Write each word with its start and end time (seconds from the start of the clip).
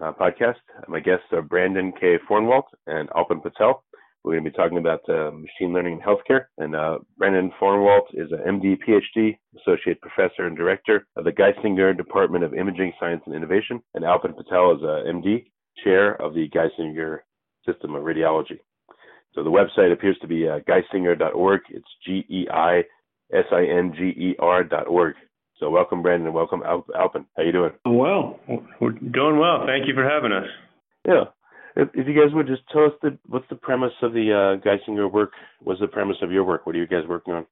uh, 0.00 0.12
podcast. 0.12 0.56
My 0.88 1.00
guests 1.00 1.26
are 1.32 1.42
Brandon 1.42 1.92
K. 1.98 2.16
Fornwalt 2.28 2.64
and 2.86 3.08
Aalpen 3.10 3.42
Patel. 3.42 3.84
We're 4.24 4.34
going 4.34 4.44
to 4.44 4.50
be 4.50 4.56
talking 4.56 4.78
about 4.78 5.00
uh, 5.08 5.32
machine 5.32 5.72
learning 5.72 5.94
in 5.94 6.00
healthcare. 6.00 6.44
And 6.58 6.76
uh, 6.76 6.98
Brandon 7.18 7.50
Fornwalt 7.60 8.14
is 8.14 8.30
an 8.30 8.60
MD, 8.60 8.78
PhD, 8.86 9.36
associate 9.60 10.00
professor 10.00 10.46
and 10.46 10.56
director 10.56 11.06
of 11.16 11.24
the 11.24 11.32
Geisinger 11.32 11.96
Department 11.96 12.44
of 12.44 12.54
Imaging 12.54 12.92
Science 13.00 13.22
and 13.26 13.34
Innovation. 13.34 13.82
And 13.94 14.04
Aalpen 14.04 14.36
Patel 14.36 14.76
is 14.76 14.82
a 14.82 15.10
MD, 15.10 15.46
chair 15.82 16.20
of 16.22 16.34
the 16.34 16.48
Geisinger 16.50 17.18
System 17.66 17.94
of 17.94 18.04
Radiology. 18.04 18.60
So 19.34 19.42
the 19.42 19.50
website 19.50 19.92
appears 19.92 20.18
to 20.20 20.28
be 20.28 20.46
uh, 20.46 20.60
geisinger.org. 20.60 21.60
It's 21.70 21.88
G 22.06 22.24
E 22.28 22.46
I 22.52 22.84
S 23.32 23.46
I 23.50 23.64
N 23.64 23.92
G 23.96 24.04
E 24.04 24.36
R.org. 24.38 25.14
So 25.62 25.70
welcome, 25.70 26.02
Brandon, 26.02 26.26
and 26.26 26.34
welcome, 26.34 26.60
Aalpen. 26.60 27.24
How 27.36 27.44
you 27.44 27.52
doing? 27.52 27.70
Well, 27.86 28.40
we're 28.80 28.90
doing 28.90 29.38
well. 29.38 29.64
Thank 29.64 29.86
you 29.86 29.94
for 29.94 30.02
having 30.02 30.32
us. 30.32 30.48
Yeah. 31.06 31.30
If, 31.76 31.88
if 31.94 32.08
you 32.08 32.20
guys 32.20 32.34
would 32.34 32.48
just 32.48 32.62
tell 32.72 32.86
us 32.86 32.90
the 33.00 33.16
what's 33.28 33.44
the 33.48 33.54
premise 33.54 33.92
of 34.02 34.12
the 34.12 34.32
uh, 34.32 34.66
Geisinger 34.66 35.10
work? 35.10 35.30
What's 35.62 35.78
the 35.78 35.86
premise 35.86 36.16
of 36.20 36.32
your 36.32 36.42
work? 36.42 36.66
What 36.66 36.74
are 36.74 36.80
you 36.80 36.88
guys 36.88 37.04
working 37.08 37.34
on? 37.34 37.46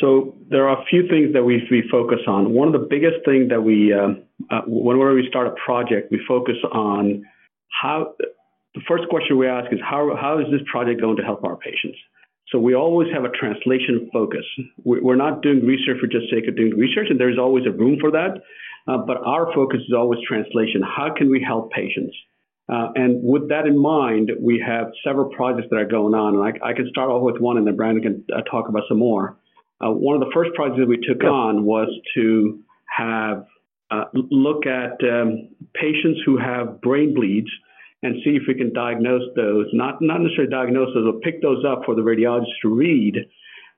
So 0.00 0.34
there 0.50 0.68
are 0.68 0.82
a 0.82 0.84
few 0.90 1.06
things 1.08 1.32
that 1.34 1.44
we, 1.44 1.62
we 1.70 1.84
focus 1.92 2.18
on. 2.26 2.54
One 2.54 2.66
of 2.66 2.72
the 2.72 2.88
biggest 2.90 3.24
things 3.24 3.50
that 3.50 3.62
we, 3.62 3.94
um, 3.94 4.24
uh, 4.50 4.62
whenever 4.66 5.14
we 5.14 5.24
start 5.28 5.46
a 5.46 5.54
project, 5.64 6.10
we 6.10 6.20
focus 6.26 6.56
on 6.72 7.24
how. 7.80 8.14
The 8.74 8.80
first 8.88 9.04
question 9.10 9.38
we 9.38 9.46
ask 9.46 9.72
is 9.72 9.78
how 9.80 10.16
how 10.20 10.40
is 10.40 10.46
this 10.50 10.62
project 10.68 11.00
going 11.00 11.18
to 11.18 11.22
help 11.22 11.44
our 11.44 11.56
patients? 11.56 11.98
So 12.52 12.58
we 12.58 12.74
always 12.74 13.08
have 13.14 13.24
a 13.24 13.30
translation 13.30 14.10
focus. 14.12 14.44
We're 14.84 15.16
not 15.16 15.42
doing 15.42 15.64
research 15.64 15.96
for 16.00 16.06
just 16.06 16.30
sake 16.30 16.46
of 16.46 16.56
doing 16.56 16.76
research, 16.76 17.06
and 17.08 17.18
there's 17.18 17.38
always 17.38 17.64
a 17.66 17.72
room 17.72 17.96
for 17.98 18.10
that. 18.10 18.42
Uh, 18.86 18.98
but 18.98 19.16
our 19.24 19.52
focus 19.54 19.80
is 19.80 19.94
always 19.96 20.20
translation. 20.28 20.82
How 20.82 21.14
can 21.16 21.30
we 21.30 21.42
help 21.42 21.72
patients? 21.72 22.14
Uh, 22.68 22.88
and 22.94 23.22
with 23.22 23.48
that 23.48 23.66
in 23.66 23.80
mind, 23.80 24.30
we 24.40 24.62
have 24.64 24.88
several 25.04 25.30
projects 25.30 25.68
that 25.70 25.76
are 25.76 25.86
going 25.86 26.14
on. 26.14 26.36
And 26.36 26.44
I, 26.62 26.70
I 26.70 26.72
can 26.74 26.88
start 26.90 27.10
off 27.10 27.22
with 27.22 27.40
one, 27.40 27.56
and 27.56 27.66
then 27.66 27.76
Brandon 27.76 28.02
can 28.02 28.24
uh, 28.36 28.42
talk 28.42 28.68
about 28.68 28.82
some 28.88 28.98
more. 28.98 29.36
Uh, 29.80 29.90
one 29.90 30.14
of 30.14 30.20
the 30.20 30.30
first 30.34 30.50
projects 30.54 30.80
that 30.80 30.88
we 30.88 30.96
took 30.96 31.22
yeah. 31.22 31.28
on 31.30 31.64
was 31.64 31.88
to 32.14 32.60
have 32.86 33.46
uh, 33.90 34.04
look 34.12 34.66
at 34.66 35.00
um, 35.04 35.48
patients 35.74 36.20
who 36.24 36.38
have 36.38 36.80
brain 36.80 37.14
bleeds 37.14 37.50
and 38.02 38.16
see 38.24 38.30
if 38.30 38.42
we 38.48 38.54
can 38.54 38.72
diagnose 38.72 39.22
those, 39.36 39.66
not, 39.72 40.02
not 40.02 40.20
necessarily 40.20 40.50
diagnose 40.50 40.92
those, 40.94 41.12
but 41.12 41.22
pick 41.22 41.40
those 41.40 41.64
up 41.64 41.82
for 41.86 41.94
the 41.94 42.02
radiologist 42.02 42.50
to 42.62 42.68
read 42.68 43.16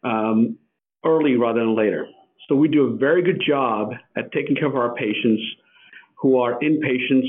um, 0.02 0.56
early 1.04 1.36
rather 1.36 1.60
than 1.60 1.76
later. 1.76 2.06
So 2.48 2.54
we 2.54 2.68
do 2.68 2.86
a 2.86 2.96
very 2.96 3.22
good 3.22 3.42
job 3.46 3.92
at 4.16 4.32
taking 4.32 4.56
care 4.56 4.66
of 4.66 4.76
our 4.76 4.94
patients 4.94 5.42
who 6.20 6.38
are 6.38 6.58
inpatients 6.60 7.28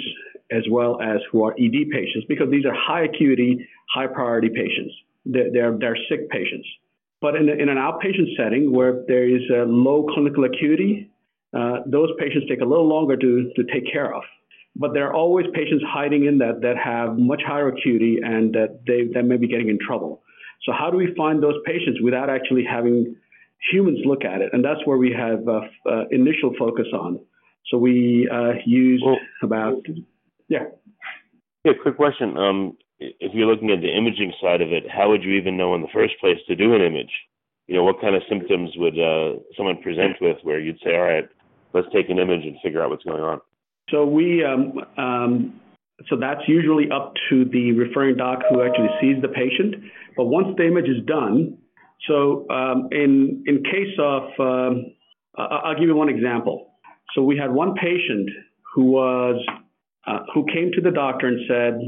as 0.51 0.63
well 0.69 1.01
as 1.01 1.17
who 1.31 1.43
are 1.43 1.51
ED 1.53 1.89
patients 1.91 2.25
because 2.29 2.49
these 2.49 2.65
are 2.65 2.73
high 2.73 3.03
acuity, 3.03 3.67
high 3.93 4.07
priority 4.07 4.49
patients. 4.49 4.93
They're, 5.25 5.51
they're, 5.51 5.77
they're 5.77 5.97
sick 6.09 6.29
patients. 6.29 6.67
But 7.21 7.35
in, 7.35 7.49
in 7.49 7.69
an 7.69 7.77
outpatient 7.77 8.37
setting 8.37 8.71
where 8.71 9.03
there 9.07 9.27
is 9.27 9.41
a 9.49 9.63
low 9.65 10.05
clinical 10.13 10.43
acuity, 10.45 11.09
uh, 11.53 11.79
those 11.87 12.09
patients 12.19 12.45
take 12.49 12.61
a 12.61 12.65
little 12.65 12.87
longer 12.87 13.17
to, 13.17 13.51
to 13.55 13.63
take 13.73 13.91
care 13.91 14.13
of 14.13 14.23
but 14.75 14.93
there 14.93 15.07
are 15.07 15.13
always 15.13 15.45
patients 15.53 15.83
hiding 15.87 16.25
in 16.25 16.39
that 16.39 16.61
that 16.61 16.77
have 16.77 17.17
much 17.17 17.41
higher 17.45 17.69
acuity 17.69 18.19
and 18.23 18.53
that 18.53 18.81
they 18.85 19.07
that 19.13 19.23
may 19.23 19.37
be 19.37 19.47
getting 19.47 19.69
in 19.69 19.79
trouble. 19.79 20.21
So 20.63 20.73
how 20.77 20.89
do 20.89 20.97
we 20.97 21.13
find 21.15 21.41
those 21.41 21.55
patients 21.65 21.99
without 22.01 22.29
actually 22.29 22.65
having 22.69 23.15
humans 23.71 23.99
look 24.05 24.25
at 24.25 24.41
it? 24.41 24.49
And 24.53 24.63
that's 24.63 24.85
where 24.85 24.97
we 24.97 25.11
have 25.11 25.47
uh, 25.47 25.61
uh, 25.89 26.05
initial 26.11 26.53
focus 26.57 26.87
on. 26.93 27.19
So 27.67 27.77
we 27.77 28.29
uh, 28.31 28.53
use 28.65 29.01
well, 29.05 29.17
about 29.41 29.81
yeah. 30.47 30.65
Yeah, 31.63 31.73
quick 31.81 31.97
question. 31.97 32.37
Um, 32.37 32.77
if 32.99 33.33
you're 33.33 33.47
looking 33.47 33.71
at 33.71 33.81
the 33.81 33.89
imaging 33.89 34.33
side 34.41 34.61
of 34.61 34.71
it, 34.71 34.83
how 34.89 35.09
would 35.09 35.23
you 35.23 35.33
even 35.33 35.57
know 35.57 35.73
in 35.75 35.81
the 35.81 35.87
first 35.93 36.13
place 36.19 36.37
to 36.47 36.55
do 36.55 36.75
an 36.75 36.81
image? 36.81 37.11
You 37.67 37.75
know, 37.75 37.83
what 37.83 37.99
kind 37.99 38.15
of 38.15 38.21
symptoms 38.29 38.71
would 38.75 38.99
uh, 38.99 39.39
someone 39.57 39.81
present 39.81 40.17
with 40.21 40.37
where 40.43 40.59
you'd 40.59 40.79
say, 40.83 40.95
all 40.95 41.01
right, 41.01 41.27
let's 41.73 41.87
take 41.91 42.09
an 42.09 42.19
image 42.19 42.45
and 42.45 42.55
figure 42.63 42.83
out 42.83 42.91
what's 42.91 43.03
going 43.03 43.23
on? 43.23 43.41
So 43.89 44.05
we, 44.05 44.43
um, 44.43 44.79
um, 44.97 45.61
so 46.09 46.17
that's 46.17 46.41
usually 46.47 46.89
up 46.91 47.13
to 47.29 47.45
the 47.45 47.71
referring 47.73 48.17
doc 48.17 48.39
who 48.49 48.61
actually 48.61 48.89
sees 48.99 49.21
the 49.21 49.27
patient. 49.27 49.75
But 50.17 50.25
once 50.25 50.47
the 50.57 50.65
image 50.65 50.89
is 50.89 51.05
done, 51.05 51.57
so 52.07 52.45
um, 52.49 52.89
in 52.91 53.43
in 53.47 53.63
case 53.63 53.95
of, 53.99 54.23
um, 54.39 54.85
I'll 55.37 55.75
give 55.75 55.87
you 55.87 55.95
one 55.95 56.09
example. 56.09 56.71
So 57.13 57.23
we 57.23 57.37
had 57.37 57.51
one 57.51 57.75
patient 57.75 58.29
who 58.73 58.91
was 58.91 59.43
uh, 60.07 60.19
who 60.33 60.45
came 60.45 60.71
to 60.73 60.81
the 60.81 60.91
doctor 60.91 61.27
and 61.27 61.39
said, 61.47 61.79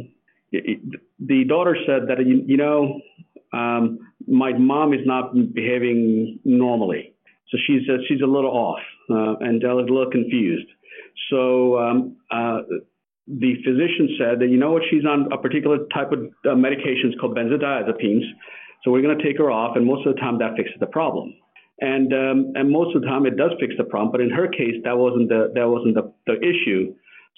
the 1.19 1.43
daughter 1.45 1.75
said 1.85 2.07
that 2.07 2.25
you, 2.25 2.43
you 2.45 2.57
know, 2.57 2.99
um, 3.53 3.99
my 4.27 4.53
mom 4.53 4.93
is 4.93 5.01
not 5.05 5.33
behaving 5.53 6.39
normally, 6.43 7.13
so 7.49 7.57
she's 7.65 7.87
uh, 7.89 7.97
she's 8.07 8.21
a 8.21 8.27
little 8.27 8.51
off 8.51 8.79
uh, 9.09 9.35
and 9.39 9.63
a 9.63 9.75
little 9.75 10.09
confused. 10.11 10.67
So 11.29 11.79
um, 11.79 12.17
uh, 12.31 12.61
the 13.27 13.55
physician 13.63 14.15
said 14.17 14.39
that, 14.39 14.47
you 14.47 14.57
know 14.57 14.71
what, 14.71 14.83
she's 14.89 15.03
on 15.05 15.31
a 15.31 15.37
particular 15.37 15.79
type 15.93 16.11
of 16.11 16.31
uh, 16.45 16.55
medications 16.55 17.19
called 17.19 17.35
benzodiazepines. 17.35 18.23
So 18.83 18.91
we're 18.91 19.01
going 19.01 19.17
to 19.17 19.23
take 19.23 19.37
her 19.37 19.51
off, 19.51 19.75
and 19.75 19.85
most 19.85 20.07
of 20.07 20.15
the 20.15 20.21
time 20.21 20.39
that 20.39 20.55
fixes 20.55 20.77
the 20.79 20.87
problem. 20.87 21.33
And 21.79 22.11
um, 22.13 22.53
and 22.55 22.71
most 22.71 22.95
of 22.95 23.01
the 23.01 23.07
time 23.07 23.25
it 23.25 23.37
does 23.37 23.51
fix 23.59 23.75
the 23.77 23.83
problem, 23.83 24.11
but 24.11 24.21
in 24.21 24.31
her 24.31 24.47
case 24.47 24.81
that 24.83 24.97
wasn't 24.97 25.29
the 25.29 25.51
that 25.53 25.67
wasn't 25.69 25.93
the, 25.93 26.11
the 26.25 26.37
issue. 26.41 26.95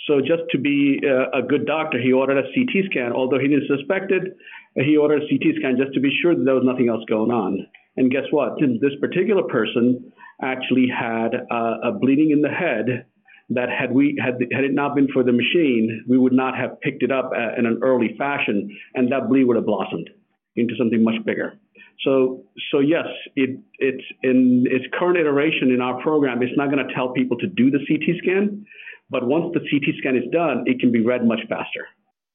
So 0.07 0.21
just 0.21 0.47
to 0.51 0.57
be 0.57 1.01
uh, 1.03 1.37
a 1.37 1.41
good 1.41 1.65
doctor, 1.65 1.99
he 1.99 2.13
ordered 2.13 2.37
a 2.37 2.47
CT 2.55 2.85
scan. 2.89 3.11
Although 3.11 3.39
he 3.39 3.49
didn't 3.49 3.67
suspect 3.67 4.11
it, 4.11 4.37
he 4.75 4.95
ordered 4.95 5.23
a 5.23 5.27
CT 5.27 5.59
scan 5.59 5.75
just 5.75 5.93
to 5.93 5.99
be 5.99 6.09
sure 6.21 6.35
that 6.35 6.45
there 6.45 6.55
was 6.55 6.63
nothing 6.63 6.87
else 6.87 7.03
going 7.09 7.31
on. 7.31 7.67
And 7.99 8.09
guess 8.09 8.23
what? 8.31 8.53
This 8.59 8.95
particular 9.01 9.43
person 9.43 10.13
actually 10.41 10.87
had 10.87 11.35
uh, 11.35 11.75
a 11.83 11.91
bleeding 11.91 12.31
in 12.31 12.41
the 12.41 12.47
head 12.47 13.05
that 13.49 13.67
had 13.69 13.91
we 13.91 14.17
had 14.23 14.35
had 14.53 14.63
it 14.63 14.73
not 14.73 14.95
been 14.95 15.09
for 15.11 15.21
the 15.21 15.33
machine, 15.33 16.05
we 16.07 16.17
would 16.17 16.31
not 16.31 16.55
have 16.55 16.79
picked 16.79 17.03
it 17.03 17.11
up 17.11 17.31
uh, 17.35 17.59
in 17.59 17.65
an 17.65 17.81
early 17.83 18.15
fashion, 18.17 18.69
and 18.95 19.11
that 19.11 19.27
bleed 19.27 19.43
would 19.43 19.57
have 19.57 19.65
blossomed 19.65 20.09
into 20.55 20.75
something 20.77 21.03
much 21.03 21.15
bigger. 21.25 21.59
So, 22.05 22.45
so 22.71 22.79
yes, 22.79 23.07
it, 23.35 23.59
it's 23.79 24.03
in 24.23 24.63
its 24.69 24.85
current 24.97 25.17
iteration 25.17 25.71
in 25.71 25.81
our 25.81 26.01
program. 26.01 26.41
It's 26.41 26.55
not 26.55 26.71
going 26.71 26.87
to 26.87 26.93
tell 26.93 27.11
people 27.11 27.37
to 27.39 27.47
do 27.47 27.69
the 27.69 27.79
CT 27.85 28.23
scan, 28.23 28.65
but 29.09 29.27
once 29.27 29.53
the 29.53 29.59
CT 29.59 29.97
scan 29.97 30.15
is 30.15 30.23
done, 30.31 30.63
it 30.67 30.79
can 30.79 30.93
be 30.93 31.01
read 31.01 31.25
much 31.25 31.41
faster. 31.49 31.83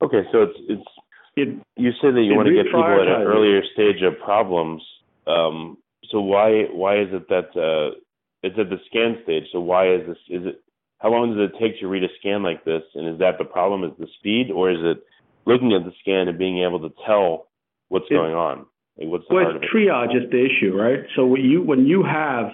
Okay, 0.02 0.28
so 0.30 0.42
it's 0.42 0.58
it's 0.68 0.88
it, 1.36 1.48
you 1.76 1.90
say 2.02 2.12
that 2.12 2.20
you 2.20 2.36
want 2.36 2.48
to 2.48 2.54
get 2.54 2.66
people 2.66 2.84
at 2.84 3.08
an 3.08 3.22
earlier 3.22 3.62
stage 3.72 4.02
of 4.02 4.18
problems. 4.22 4.82
Um, 5.26 5.78
so 6.10 6.20
why 6.20 6.64
why 6.72 7.00
is 7.00 7.08
it 7.12 7.28
that 7.28 7.50
uh, 7.56 7.96
it's 8.42 8.58
at 8.58 8.70
the 8.70 8.78
scan 8.86 9.18
stage? 9.24 9.44
So 9.52 9.60
why 9.60 9.92
is 9.94 10.06
this? 10.06 10.18
Is 10.28 10.46
it 10.46 10.62
how 10.98 11.10
long 11.10 11.36
does 11.36 11.50
it 11.50 11.58
take 11.60 11.80
to 11.80 11.86
read 11.86 12.04
a 12.04 12.08
scan 12.18 12.42
like 12.42 12.64
this? 12.64 12.82
And 12.94 13.08
is 13.08 13.18
that 13.18 13.38
the 13.38 13.44
problem? 13.44 13.84
Is 13.84 13.96
the 13.98 14.08
speed, 14.18 14.50
or 14.50 14.70
is 14.70 14.78
it 14.80 15.04
looking 15.46 15.72
at 15.72 15.84
the 15.84 15.92
scan 16.00 16.28
and 16.28 16.38
being 16.38 16.62
able 16.62 16.80
to 16.80 16.94
tell 17.06 17.48
what's 17.88 18.06
it, 18.10 18.14
going 18.14 18.34
on? 18.34 18.66
Like 18.98 19.08
what's 19.08 19.24
the 19.28 19.34
well, 19.34 19.56
it's 19.56 19.64
triage 19.72 20.16
is 20.16 20.30
the 20.30 20.44
issue, 20.44 20.76
right? 20.76 21.00
So 21.16 21.26
when 21.26 21.42
you 21.42 21.62
when 21.62 21.86
you 21.86 22.02
have 22.04 22.52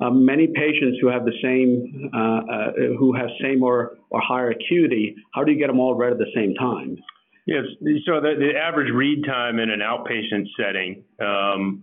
uh, 0.00 0.10
many 0.10 0.46
patients 0.48 0.98
who 1.00 1.08
have 1.08 1.24
the 1.24 1.36
same 1.42 2.10
uh, 2.14 2.18
uh, 2.18 2.72
who 2.98 3.14
have 3.14 3.28
same 3.40 3.62
or 3.62 3.98
or 4.10 4.20
higher 4.20 4.50
acuity, 4.50 5.16
how 5.34 5.44
do 5.44 5.52
you 5.52 5.58
get 5.58 5.68
them 5.68 5.80
all 5.80 5.94
read 5.94 6.12
at 6.12 6.18
the 6.18 6.32
same 6.34 6.54
time? 6.54 6.98
Yes. 7.46 7.64
So 8.06 8.20
the, 8.20 8.34
the, 8.38 8.52
average 8.56 8.92
read 8.92 9.24
time 9.24 9.58
in 9.58 9.68
an 9.68 9.80
outpatient 9.80 10.46
setting 10.56 11.02
um, 11.20 11.82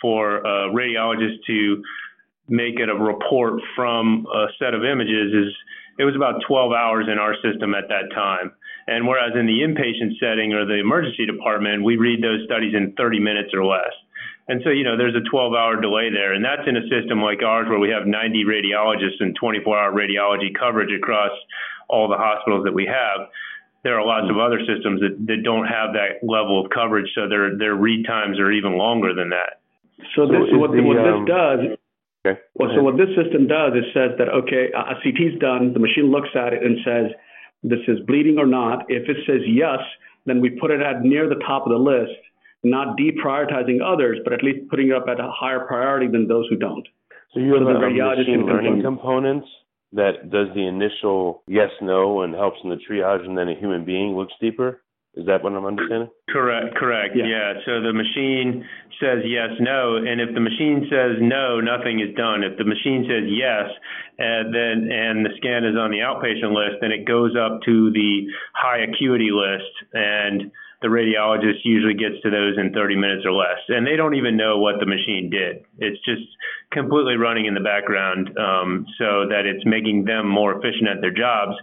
for 0.00 0.38
a 0.38 0.68
radiologist 0.74 1.44
to 1.46 1.82
make 2.48 2.80
it 2.80 2.88
a 2.88 2.94
report 2.94 3.60
from 3.76 4.26
a 4.26 4.46
set 4.58 4.74
of 4.74 4.84
images 4.84 5.32
is 5.32 5.54
it 5.98 6.04
was 6.04 6.16
about 6.16 6.42
12 6.46 6.72
hours 6.72 7.06
in 7.10 7.18
our 7.18 7.34
system 7.42 7.74
at 7.74 7.88
that 7.88 8.14
time. 8.14 8.52
And 8.86 9.06
whereas 9.06 9.32
in 9.34 9.46
the 9.46 9.62
inpatient 9.62 10.18
setting 10.18 10.52
or 10.52 10.66
the 10.66 10.78
emergency 10.78 11.26
department, 11.26 11.82
we 11.82 11.96
read 11.96 12.22
those 12.22 12.44
studies 12.44 12.74
in 12.74 12.92
30 12.96 13.20
minutes 13.20 13.50
or 13.54 13.64
less. 13.64 13.94
And 14.48 14.60
so, 14.62 14.70
you 14.70 14.84
know, 14.84 14.96
there's 14.96 15.16
a 15.16 15.26
12 15.28 15.54
hour 15.54 15.80
delay 15.80 16.10
there. 16.10 16.34
And 16.34 16.44
that's 16.44 16.62
in 16.66 16.76
a 16.76 16.86
system 16.86 17.22
like 17.22 17.42
ours 17.42 17.66
where 17.68 17.80
we 17.80 17.90
have 17.90 18.06
90 18.06 18.44
radiologists 18.44 19.18
and 19.18 19.34
24 19.34 19.78
hour 19.78 19.92
radiology 19.92 20.54
coverage 20.54 20.94
across 20.94 21.32
all 21.88 22.08
the 22.08 22.16
hospitals 22.18 22.64
that 22.64 22.74
we 22.74 22.86
have. 22.86 23.26
There 23.86 23.94
are 23.94 24.02
lots 24.02 24.26
of 24.26 24.34
other 24.34 24.58
systems 24.66 24.98
that, 24.98 25.14
that 25.30 25.46
don't 25.46 25.70
have 25.70 25.94
that 25.94 26.18
level 26.26 26.58
of 26.58 26.74
coverage, 26.74 27.06
so 27.14 27.30
their 27.30 27.54
their 27.54 27.78
read 27.78 28.02
times 28.02 28.34
are 28.42 28.50
even 28.50 28.74
longer 28.74 29.14
than 29.14 29.30
that. 29.30 29.62
So, 30.18 30.26
this, 30.26 30.50
what, 30.50 30.74
the, 30.74 30.82
what 30.82 30.98
um, 30.98 31.06
this 31.06 31.22
does. 31.30 31.60
Okay. 32.26 32.40
Well, 32.58 32.74
so 32.74 32.82
what 32.82 32.98
this 32.98 33.14
system 33.14 33.46
does 33.46 33.78
is 33.78 33.86
says 33.94 34.18
that 34.18 34.26
okay, 34.42 34.74
a 34.74 34.98
CT 34.98 35.38
is 35.38 35.38
done. 35.38 35.70
The 35.70 35.78
machine 35.78 36.10
looks 36.10 36.34
at 36.34 36.50
it 36.50 36.66
and 36.66 36.82
says 36.82 37.14
this 37.62 37.78
is 37.86 38.02
bleeding 38.10 38.42
or 38.42 38.46
not. 38.50 38.90
If 38.90 39.06
it 39.06 39.22
says 39.22 39.46
yes, 39.46 39.78
then 40.26 40.42
we 40.42 40.50
put 40.50 40.74
it 40.74 40.82
at 40.82 41.06
near 41.06 41.30
the 41.30 41.38
top 41.46 41.62
of 41.62 41.70
the 41.70 41.78
list, 41.78 42.18
not 42.66 42.98
deprioritizing 42.98 43.78
others, 43.78 44.18
but 44.26 44.34
at 44.34 44.42
least 44.42 44.66
putting 44.66 44.90
it 44.90 44.98
up 44.98 45.06
at 45.06 45.22
a 45.22 45.30
higher 45.30 45.62
priority 45.62 46.10
than 46.10 46.26
those 46.26 46.50
who 46.50 46.58
don't. 46.58 46.86
So 47.30 47.38
you 47.38 47.54
have 47.54 47.62
so 47.62 47.70
a, 47.70 47.86
a 47.86 48.16
machine 48.18 48.50
learning 48.50 48.82
component 48.82 49.46
that 49.96 50.30
does 50.30 50.48
the 50.54 50.66
initial 50.66 51.42
yes 51.48 51.70
no 51.82 52.22
and 52.22 52.34
helps 52.34 52.58
in 52.62 52.70
the 52.70 52.76
triage, 52.76 53.24
and 53.24 53.36
then 53.36 53.48
a 53.48 53.58
human 53.58 53.84
being 53.84 54.14
looks 54.14 54.32
deeper. 54.40 54.80
Is 55.16 55.24
that 55.24 55.42
what 55.42 55.54
I'm 55.54 55.64
understanding? 55.64 56.10
Correct, 56.28 56.76
correct. 56.76 57.16
Yeah. 57.16 57.24
yeah. 57.24 57.52
So 57.64 57.80
the 57.80 57.96
machine 57.96 58.68
says 59.00 59.24
yes, 59.24 59.48
no, 59.60 59.96
and 59.96 60.20
if 60.20 60.34
the 60.34 60.44
machine 60.44 60.84
says 60.92 61.16
no, 61.24 61.58
nothing 61.58 62.04
is 62.04 62.14
done. 62.14 62.44
If 62.44 62.58
the 62.58 62.68
machine 62.68 63.08
says 63.08 63.24
yes, 63.24 63.72
and 64.18 64.52
then 64.52 64.92
and 64.92 65.24
the 65.24 65.32
scan 65.40 65.64
is 65.64 65.72
on 65.72 65.90
the 65.90 66.04
outpatient 66.04 66.52
list, 66.52 66.84
then 66.84 66.92
it 66.92 67.08
goes 67.08 67.32
up 67.32 67.64
to 67.64 67.90
the 67.92 68.28
high 68.52 68.84
acuity 68.84 69.32
list, 69.32 69.72
and 69.94 70.52
the 70.82 70.88
radiologist 70.88 71.64
usually 71.64 71.94
gets 71.94 72.20
to 72.22 72.30
those 72.30 72.58
in 72.58 72.72
30 72.72 72.96
minutes 72.96 73.24
or 73.24 73.32
less. 73.32 73.58
And 73.68 73.86
they 73.86 73.96
don't 73.96 74.14
even 74.14 74.36
know 74.36 74.58
what 74.58 74.76
the 74.80 74.86
machine 74.86 75.30
did. 75.30 75.64
It's 75.78 76.02
just 76.04 76.22
completely 76.72 77.16
running 77.16 77.46
in 77.46 77.54
the 77.54 77.60
background 77.60 78.30
um, 78.38 78.86
so 78.98 79.28
that 79.28 79.46
it's 79.46 79.64
making 79.64 80.04
them 80.04 80.28
more 80.28 80.52
efficient 80.52 80.88
at 80.88 81.00
their 81.00 81.14
jobs, 81.14 81.56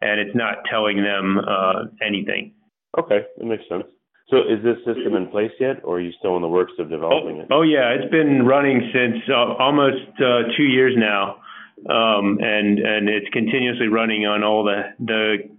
and 0.00 0.20
it's 0.20 0.36
not 0.36 0.64
telling 0.70 1.02
them 1.02 1.38
uh, 1.38 1.90
anything. 2.04 2.54
Okay, 2.98 3.26
that 3.38 3.44
makes 3.44 3.64
sense. 3.68 3.84
So 4.30 4.38
is 4.38 4.62
this 4.62 4.78
system 4.86 5.16
in 5.16 5.26
place 5.26 5.50
yet, 5.58 5.82
or 5.82 5.96
are 5.96 6.00
you 6.00 6.12
still 6.18 6.36
in 6.36 6.42
the 6.42 6.48
works 6.48 6.72
of 6.78 6.88
developing 6.88 7.38
oh, 7.38 7.40
it? 7.40 7.46
Oh 7.50 7.62
yeah, 7.62 7.90
it's 7.98 8.10
been 8.12 8.46
running 8.46 8.90
since 8.94 9.22
uh, 9.28 9.54
almost 9.58 10.06
uh, 10.22 10.46
two 10.56 10.62
years 10.62 10.94
now, 10.96 11.42
um, 11.90 12.38
and 12.40 12.78
and 12.78 13.08
it's 13.08 13.28
continuously 13.32 13.88
running 13.88 14.26
on 14.26 14.44
all 14.44 14.62
the 14.62 14.82
the 15.04 15.50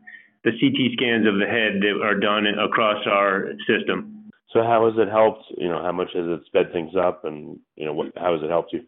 the 0.43 0.51
CT 0.51 0.93
scans 0.93 1.27
of 1.27 1.37
the 1.39 1.45
head 1.45 1.81
that 1.81 2.01
are 2.03 2.19
done 2.19 2.45
across 2.47 3.05
our 3.05 3.53
system. 3.67 4.29
So 4.53 4.63
how 4.63 4.89
has 4.89 4.97
it 4.97 5.09
helped? 5.09 5.45
You 5.57 5.69
know, 5.69 5.81
how 5.81 5.91
much 5.91 6.09
has 6.13 6.25
it 6.27 6.41
sped 6.45 6.73
things 6.73 6.91
up, 6.99 7.23
and 7.25 7.59
you 7.75 7.85
know, 7.85 7.93
what, 7.93 8.11
how 8.17 8.33
has 8.33 8.43
it 8.43 8.49
helped 8.49 8.73
you? 8.73 8.81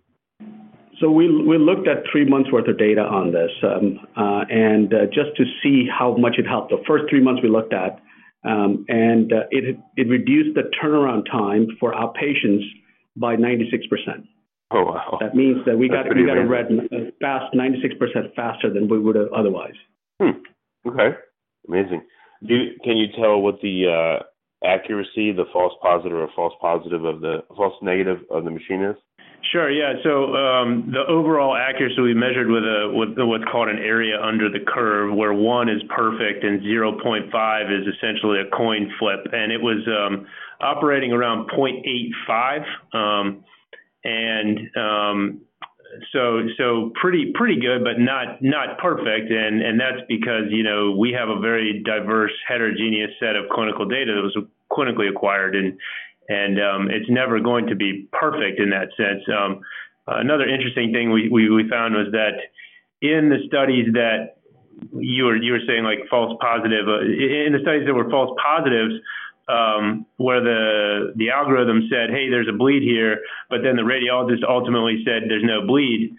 So 1.00 1.09
we 1.09 1.27
we 1.44 1.57
looked 1.57 1.88
at 1.88 2.03
three 2.11 2.25
months 2.25 2.51
worth 2.51 2.67
of 2.67 2.77
data 2.77 3.01
on 3.01 3.31
this, 3.31 3.51
um, 3.63 4.00
uh, 4.15 4.45
and 4.50 4.94
uh, 4.94 5.05
just 5.07 5.35
to 5.38 5.45
see 5.61 5.88
how 5.88 6.15
much 6.17 6.35
it 6.38 6.45
helped. 6.45 6.71
The 6.71 6.83
first 6.85 7.05
three 7.09 7.21
months 7.21 7.41
we 7.41 7.50
looked 7.50 7.73
at, 7.73 8.00
um, 8.45 8.85
and 8.89 9.31
uh, 9.31 9.47
it, 9.51 9.77
it 9.95 10.07
reduced 10.07 10.55
the 10.55 10.69
turnaround 10.81 11.25
time 11.31 11.67
for 11.79 11.94
our 11.94 12.11
patients 12.13 12.65
by 13.15 13.35
96%. 13.35 14.27
Oh, 14.71 14.83
wow. 14.83 15.17
That 15.21 15.35
means 15.35 15.63
that 15.65 15.77
we 15.77 15.88
got, 15.88 16.05
we 16.13 16.25
got 16.25 16.38
a 16.38 16.45
read 16.45 16.65
uh, 16.65 17.11
fast, 17.21 17.53
96% 17.53 18.35
faster 18.35 18.73
than 18.73 18.88
we 18.88 19.00
would 19.00 19.15
have 19.15 19.31
otherwise. 19.33 19.75
Hmm. 20.19 20.39
Okay. 20.88 21.15
Amazing. 21.68 22.01
Do 22.45 22.56
can 22.83 22.98
you 22.98 23.07
tell 23.15 23.39
what 23.39 23.62
the 23.62 23.88
uh, 23.88 24.68
accuracy, 24.68 25.31
the 25.31 25.45
false 25.51 25.74
positive 25.81 26.18
or 26.18 26.30
false 26.36 26.54
positive 26.60 27.06
of 27.06 27.21
the 27.21 27.44
false 27.56 27.75
negative 27.81 28.19
of 28.30 28.44
the 28.44 28.51
machine 28.51 28.83
is? 28.83 28.95
Sure. 29.51 29.69
Yeah. 29.69 29.94
So 30.04 30.36
um, 30.36 30.92
the 30.92 31.04
overall 31.07 31.56
accuracy 31.56 32.00
we 32.01 32.13
measured 32.13 32.48
with 32.48 32.63
a 32.63 32.89
with 32.94 33.10
what's 33.18 33.44
called 33.51 33.68
an 33.68 33.77
area 33.77 34.19
under 34.21 34.50
the 34.50 34.60
curve, 34.65 35.13
where 35.15 35.33
one 35.33 35.69
is 35.69 35.81
perfect 35.89 36.44
and 36.44 36.62
0.5 36.62 37.81
is 37.81 37.88
essentially 37.95 38.39
a 38.39 38.50
coin 38.56 38.92
flip, 39.00 39.19
and 39.33 39.51
it 39.51 39.62
was 39.62 39.86
um, 39.88 40.25
operating 40.62 41.12
around 41.12 41.50
0.85, 41.50 42.63
um, 42.94 43.44
and 44.06 44.60
um, 44.77 45.42
so 46.12 46.42
so 46.57 46.92
pretty 47.00 47.31
pretty 47.34 47.60
good, 47.60 47.84
but 47.84 48.00
not 48.00 48.42
not 48.42 48.78
perfect, 48.80 49.31
and 49.31 49.62
and 49.62 49.80
that's 49.80 50.01
because 50.07 50.50
you 50.50 50.63
know 50.63 50.95
we 50.98 51.12
have 51.12 51.30
a 51.30 51.40
very 51.40 51.81
diverse, 51.84 52.31
heterogeneous 52.48 53.12
set 53.19 53.36
of 53.36 53.50
clinical 53.50 53.86
data 53.86 54.13
that 54.16 54.22
was 54.22 54.38
clinically 54.72 55.10
acquired, 55.10 55.56
and 55.56 55.78
and 56.30 56.60
um, 56.60 56.90
it's 56.90 57.10
never 57.10 57.40
going 57.40 57.68
to 57.68 57.75
be 57.75 58.07
perfect 58.12 58.60
in 58.60 58.69
that 58.72 58.90
sense. 58.98 59.24
Um, 59.28 59.62
another 60.07 60.48
interesting 60.48 60.92
thing 60.92 61.12
we, 61.12 61.30
we, 61.30 61.50
we 61.50 61.69
found 61.69 61.96
was 61.96 62.07
that 62.12 62.39
in 63.01 63.30
the 63.30 63.39
studies 63.48 63.94
that 63.94 64.38
you 64.94 65.25
were 65.25 65.36
you 65.36 65.54
were 65.54 65.63
saying 65.68 65.84
like 65.84 66.00
false 66.10 66.36
positive 66.42 66.88
uh, 66.88 67.01
in 67.01 67.54
the 67.54 67.60
studies 67.62 67.86
that 67.86 67.94
were 67.94 68.10
false 68.10 68.31
positives 68.42 68.96
um, 69.48 70.06
where 70.18 70.42
the 70.42 71.13
the 71.16 71.30
algorithm 71.30 71.88
said 71.90 72.10
hey 72.10 72.30
there's 72.30 72.48
a 72.48 72.57
bleed 72.57 72.84
here 72.84 73.18
but 73.50 73.60
then 73.63 73.75
the 73.75 73.84
radiologist 73.84 74.44
ultimately 74.48 75.04
said 75.06 75.24
there's 75.28 75.44
no 75.44 75.66
bleed 75.66 76.16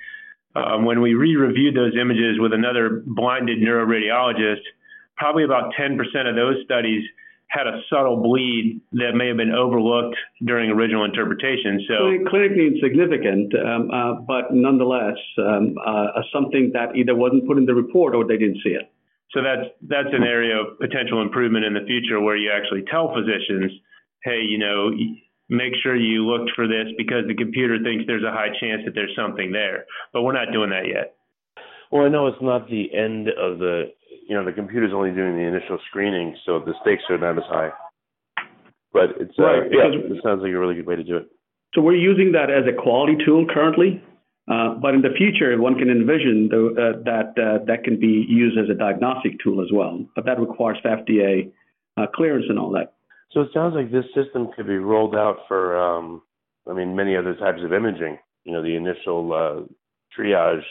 um, 0.57 0.85
when 0.85 1.01
we 1.01 1.15
re-reviewed 1.15 1.75
those 1.75 1.93
images 2.01 2.39
with 2.39 2.53
another 2.53 3.03
blinded 3.07 3.59
neuroradiologist 3.59 4.63
probably 5.17 5.45
about 5.45 5.73
10% 5.79 5.97
of 6.29 6.37
those 6.37 6.57
studies 6.65 7.05
had 7.49 7.67
a 7.69 7.81
subtle 7.89 8.21
bleed 8.21 8.81
that 8.93 9.13
may 9.15 9.29
have 9.29 9.37
been 9.37 9.55
overlooked 9.55 10.17
during 10.45 10.71
original 10.71 11.05
interpretation. 11.05 11.85
So 11.87 11.95
clinically 12.27 12.75
insignificant, 12.75 13.55
um, 13.55 13.91
uh, 13.93 14.15
but 14.27 14.53
nonetheless 14.53 15.17
um, 15.39 15.77
uh, 15.85 16.23
something 16.33 16.73
that 16.75 16.97
either 16.97 17.15
wasn't 17.15 17.47
put 17.47 17.59
in 17.59 17.67
the 17.67 17.75
report 17.75 18.15
or 18.15 18.27
they 18.27 18.39
didn't 18.39 18.59
see 18.65 18.71
it. 18.71 18.91
So 19.35 19.43
that's 19.43 19.69
that's 19.83 20.15
an 20.15 20.23
area 20.23 20.55
of 20.57 20.79
potential 20.79 21.21
improvement 21.21 21.65
in 21.65 21.75
the 21.75 21.85
future 21.87 22.21
where 22.21 22.37
you 22.37 22.53
actually 22.55 22.85
tell 22.91 23.13
physicians, 23.13 23.73
hey, 24.23 24.41
you 24.47 24.59
know, 24.59 24.91
make 25.49 25.75
sure 25.83 25.97
you 25.97 26.25
looked 26.25 26.53
for 26.55 26.69
this 26.69 26.87
because 26.97 27.27
the 27.27 27.35
computer 27.35 27.79
thinks 27.83 28.05
there's 28.07 28.23
a 28.23 28.31
high 28.31 28.55
chance 28.61 28.83
that 28.87 28.95
there's 28.95 29.15
something 29.19 29.51
there. 29.51 29.87
But 30.13 30.23
we're 30.23 30.39
not 30.39 30.53
doing 30.53 30.71
that 30.71 30.87
yet. 30.87 31.17
Well, 31.91 32.07
I 32.07 32.09
know 32.09 32.29
it's 32.29 32.41
not 32.41 32.71
the 32.71 32.95
end 32.95 33.29
of 33.29 33.59
the 33.59 33.91
you 34.27 34.37
know 34.37 34.45
the 34.45 34.53
computer's 34.53 34.93
only 34.95 35.11
doing 35.11 35.37
the 35.37 35.43
initial 35.43 35.79
screening, 35.91 36.37
so 36.47 36.61
the 36.61 36.75
stakes 36.83 37.03
are 37.11 37.19
not 37.19 37.37
as 37.37 37.45
high. 37.51 37.71
But 38.93 39.19
it's 39.19 39.35
uh, 39.37 39.43
right, 39.43 39.63
yeah, 39.71 39.91
it 39.91 40.23
sounds 40.23 40.43
like 40.43 40.53
a 40.53 40.59
really 40.59 40.77
good 40.77 40.87
way 40.87 40.95
to 40.95 41.03
do 41.03 41.17
it. 41.17 41.27
So 41.75 41.83
we're 41.83 41.97
using 41.97 42.33
that 42.33 42.51
as 42.51 42.71
a 42.71 42.73
quality 42.81 43.17
tool 43.27 43.47
currently, 43.53 44.01
uh, 44.47 44.75
but 44.75 44.95
in 44.95 45.01
the 45.01 45.15
future, 45.17 45.59
one 45.61 45.77
can 45.79 45.89
envision 45.89 46.49
the, 46.51 46.67
uh, 46.77 47.03
that 47.05 47.33
uh, 47.41 47.65
that 47.65 47.83
can 47.83 47.99
be 47.99 48.27
used 48.29 48.59
as 48.59 48.69
a 48.69 48.75
diagnostic 48.75 49.41
tool 49.43 49.63
as 49.63 49.69
well. 49.73 50.05
But 50.15 50.27
that 50.27 50.39
requires 50.39 50.79
FDA 50.85 51.51
uh, 51.97 52.07
clearance 52.15 52.47
and 52.49 52.59
all 52.59 52.71
that. 52.73 52.95
So 53.33 53.41
it 53.41 53.49
sounds 53.55 53.75
like 53.75 53.91
this 53.91 54.05
system 54.15 54.49
could 54.55 54.67
be 54.67 54.77
rolled 54.77 55.15
out 55.15 55.39
for, 55.49 55.77
um, 55.77 56.23
I 56.71 56.75
mean, 56.75 56.95
many 56.95 57.17
other 57.17 57.35
types 57.35 57.61
of 57.65 57.73
imaging. 57.73 58.19
You 58.45 58.53
know, 58.53 58.63
the 58.63 58.77
initial 58.77 59.33
uh, 59.33 59.75
triage 60.17 60.63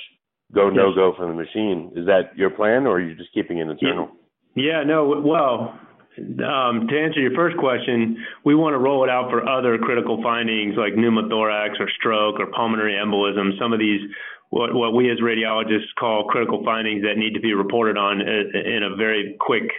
go 0.53 0.68
yes. 0.68 0.75
no 0.75 0.94
go 0.94 1.13
from 1.18 1.30
the 1.30 1.36
machine. 1.36 1.92
Is 1.96 2.06
that 2.06 2.38
your 2.38 2.51
plan, 2.51 2.86
or 2.86 2.98
are 2.98 3.01
you 3.01 3.15
just 3.15 3.34
keeping 3.34 3.58
it 3.58 3.68
internal? 3.68 4.10
Yeah, 4.56 4.84
no. 4.86 5.22
Well, 5.25 5.80
um, 6.17 6.88
to 6.88 6.96
answer 7.00 7.20
your 7.20 7.34
first 7.36 7.58
question, 7.58 8.17
we 8.46 8.55
want 8.55 8.74
to 8.74 8.77
roll 8.77 9.03
it 9.03 9.10
out 9.10 9.29
for 9.29 9.48
other 9.48 9.77
critical 9.77 10.22
findings 10.22 10.75
like 10.77 10.93
pneumothorax 10.93 11.79
or 11.79 11.89
stroke 11.98 12.39
or 12.39 12.48
pulmonary 12.48 12.93
embolism. 12.93 13.58
Some 13.60 13.74
of 13.74 13.79
these, 13.79 14.01
what, 14.50 14.74
what 14.74 14.93
we 14.93 15.12
as 15.12 15.20
radiologists 15.20 15.89
call 16.00 16.25
critical 16.25 16.63
findings 16.63 17.03
that 17.03 17.17
need 17.17 17.34
to 17.34 17.39
be 17.39 17.53
reported 17.53 17.98
on 17.98 18.22
in 18.22 18.84
a 18.84 18.96
very 18.96 19.36
quick 19.39 19.70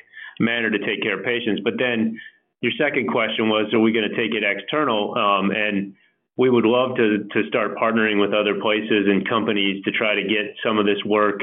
manner 0.41 0.71
to 0.71 0.79
take 0.79 1.03
care 1.03 1.19
of 1.19 1.25
patients. 1.25 1.61
But 1.63 1.75
then 1.79 2.19
your 2.61 2.73
second 2.79 3.09
question 3.09 3.49
was, 3.49 3.73
are 3.73 3.81
we 3.81 3.93
going 3.93 4.09
to 4.09 4.17
take 4.17 4.35
it 4.35 4.43
external? 4.43 5.15
Um, 5.17 5.51
and 5.51 5.95
we 6.37 6.51
would 6.51 6.65
love 6.65 6.97
to 6.97 7.29
to 7.31 7.49
start 7.49 7.77
partnering 7.77 8.21
with 8.21 8.33
other 8.35 8.59
places 8.61 9.07
and 9.07 9.29
companies 9.29 9.85
to 9.85 9.93
try 9.93 10.15
to 10.15 10.23
get 10.23 10.57
some 10.67 10.79
of 10.79 10.87
this 10.87 10.99
work 11.07 11.41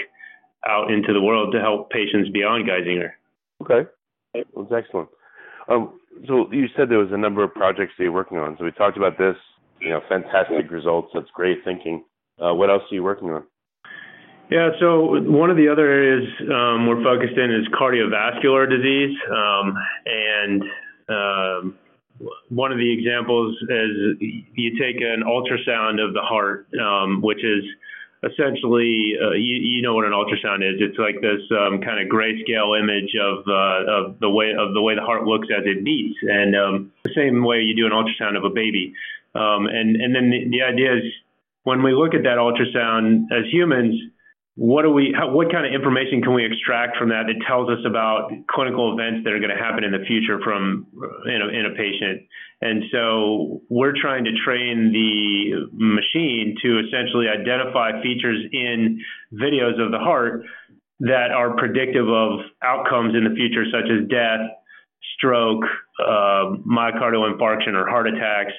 out 0.68 0.92
into 0.92 1.14
the 1.14 1.22
world 1.22 1.54
to 1.54 1.62
help 1.62 1.90
patients 1.92 2.30
beyond 2.30 2.68
Geisinger. 2.68 3.12
Okay, 3.62 3.90
that's 4.34 4.72
excellent. 4.76 5.10
Um, 5.68 6.00
so 6.28 6.52
you 6.52 6.68
said 6.76 6.90
there 6.90 7.00
was 7.00 7.12
a 7.12 7.18
number 7.18 7.44
of 7.44 7.54
projects 7.54 7.94
that 7.98 8.04
you're 8.04 8.12
working 8.12 8.38
on. 8.38 8.56
So 8.58 8.66
we 8.66 8.72
talked 8.72 8.98
about 8.98 9.18
this. 9.18 9.36
You 9.80 9.90
know, 9.90 10.02
fantastic 10.08 10.70
results. 10.70 11.10
That's 11.14 11.30
great 11.34 11.60
thinking. 11.66 12.04
Uh, 12.40 12.54
what 12.54 12.70
else 12.70 12.84
are 12.92 12.96
you 12.96 13.04
working 13.04 13.30
on? 13.30 13.44
Yeah, 14.52 14.70
so 14.80 15.22
one 15.22 15.50
of 15.50 15.56
the 15.56 15.70
other 15.70 15.88
areas 15.88 16.28
um, 16.42 16.86
we're 16.86 17.02
focused 17.02 17.38
in 17.38 17.52
is 17.52 17.68
cardiovascular 17.70 18.70
disease, 18.70 19.18
um, 19.32 19.74
and 20.06 20.64
um, 21.08 21.78
one 22.50 22.72
of 22.72 22.78
the 22.78 22.94
examples 22.94 23.56
is 23.62 24.20
you 24.20 24.78
take 24.78 25.02
an 25.02 25.24
ultrasound 25.26 26.06
of 26.06 26.14
the 26.14 26.22
heart, 26.22 26.68
um, 26.80 27.22
which 27.22 27.44
is 27.44 27.64
essentially 28.24 29.14
uh, 29.22 29.32
you, 29.32 29.56
you, 29.56 29.82
know 29.82 29.96
what 29.96 30.06
an 30.06 30.14
ultrasound 30.14 30.62
is. 30.62 30.80
It's 30.80 30.98
like 30.98 31.22
this 31.22 31.42
um, 31.52 31.82
kind 31.82 32.00
of 32.00 32.08
grayscale 32.08 32.78
image 32.80 33.16
of 33.20 33.44
uh, 33.48 33.92
of 33.92 34.20
the 34.20 34.30
way 34.30 34.54
of 34.58 34.74
the 34.74 34.82
way 34.82 34.96
the 34.96 35.02
heart 35.02 35.24
looks 35.24 35.48
as 35.50 35.64
it 35.66 35.84
beats, 35.84 36.18
and 36.22 36.56
um, 36.56 36.92
the 37.04 37.14
same 37.16 37.44
way 37.44 37.62
you 37.62 37.76
do 37.76 37.86
an 37.86 37.92
ultrasound 37.92 38.38
of 38.38 38.44
a 38.44 38.54
baby. 38.54 38.94
Um, 39.34 39.66
and 39.66 39.96
and 39.96 40.14
then 40.14 40.30
the, 40.30 40.50
the 40.50 40.62
idea 40.62 40.98
is 40.98 41.04
when 41.64 41.84
we 41.84 41.94
look 41.94 42.14
at 42.14 42.24
that 42.24 42.38
ultrasound 42.38 43.32
as 43.32 43.52
humans, 43.52 43.96
what 44.56 44.84
do 44.84 44.92
we 44.92 45.16
how, 45.18 45.32
what 45.32 45.52
kind 45.52 45.66
of 45.66 45.74
information 45.74 46.22
can 46.22 46.34
we 46.34 46.46
extract 46.46 46.98
from 46.98 47.10
that 47.10 47.24
that 47.28 47.40
tells 47.48 47.70
us 47.70 47.80
about 47.86 48.32
clinical 48.50 48.92
events 48.92 49.24
that 49.24 49.32
are 49.32 49.40
going 49.40 49.56
to 49.56 49.62
happen 49.62 49.84
in 49.84 49.92
the 49.92 50.04
future 50.06 50.40
from 50.44 50.88
in 51.26 51.42
a, 51.42 51.48
in 51.48 51.66
a 51.66 51.76
patient? 51.76 52.28
And 52.62 52.84
so 52.92 53.62
we're 53.70 53.94
trying 54.00 54.26
to 54.26 54.32
train 54.46 54.92
the 54.92 55.68
machine 55.72 56.58
to 56.62 56.80
essentially 56.80 57.28
identify 57.28 58.02
features 58.04 58.44
in 58.52 59.00
videos 59.34 59.80
of 59.84 59.92
the 59.92 60.00
heart 60.00 60.44
that 61.00 61.32
are 61.32 61.56
predictive 61.56 62.08
of 62.08 62.42
outcomes 62.62 63.16
in 63.16 63.24
the 63.24 63.34
future 63.34 63.66
such 63.72 63.90
as 63.90 64.08
death 64.10 64.52
stroke 65.18 65.64
uh, 66.00 66.60
myocardial 66.68 67.26
infarction 67.26 67.74
or 67.74 67.90
heart 67.90 68.08
attacks 68.08 68.54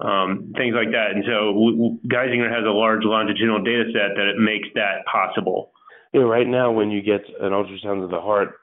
um, 0.00 0.52
things 0.56 0.74
like 0.74 0.90
that. 0.90 1.14
And 1.14 1.24
so 1.24 1.98
Geisinger 2.08 2.50
has 2.50 2.64
a 2.66 2.74
large 2.74 3.04
longitudinal 3.04 3.62
data 3.62 3.84
set 3.92 4.16
that 4.16 4.26
it 4.26 4.38
makes 4.38 4.68
that 4.74 5.04
possible. 5.10 5.72
You 6.12 6.20
know, 6.20 6.28
right 6.28 6.46
now 6.46 6.72
when 6.72 6.90
you 6.90 7.02
get 7.02 7.22
an 7.40 7.52
ultrasound 7.52 8.02
of 8.02 8.10
the 8.10 8.20
heart, 8.20 8.54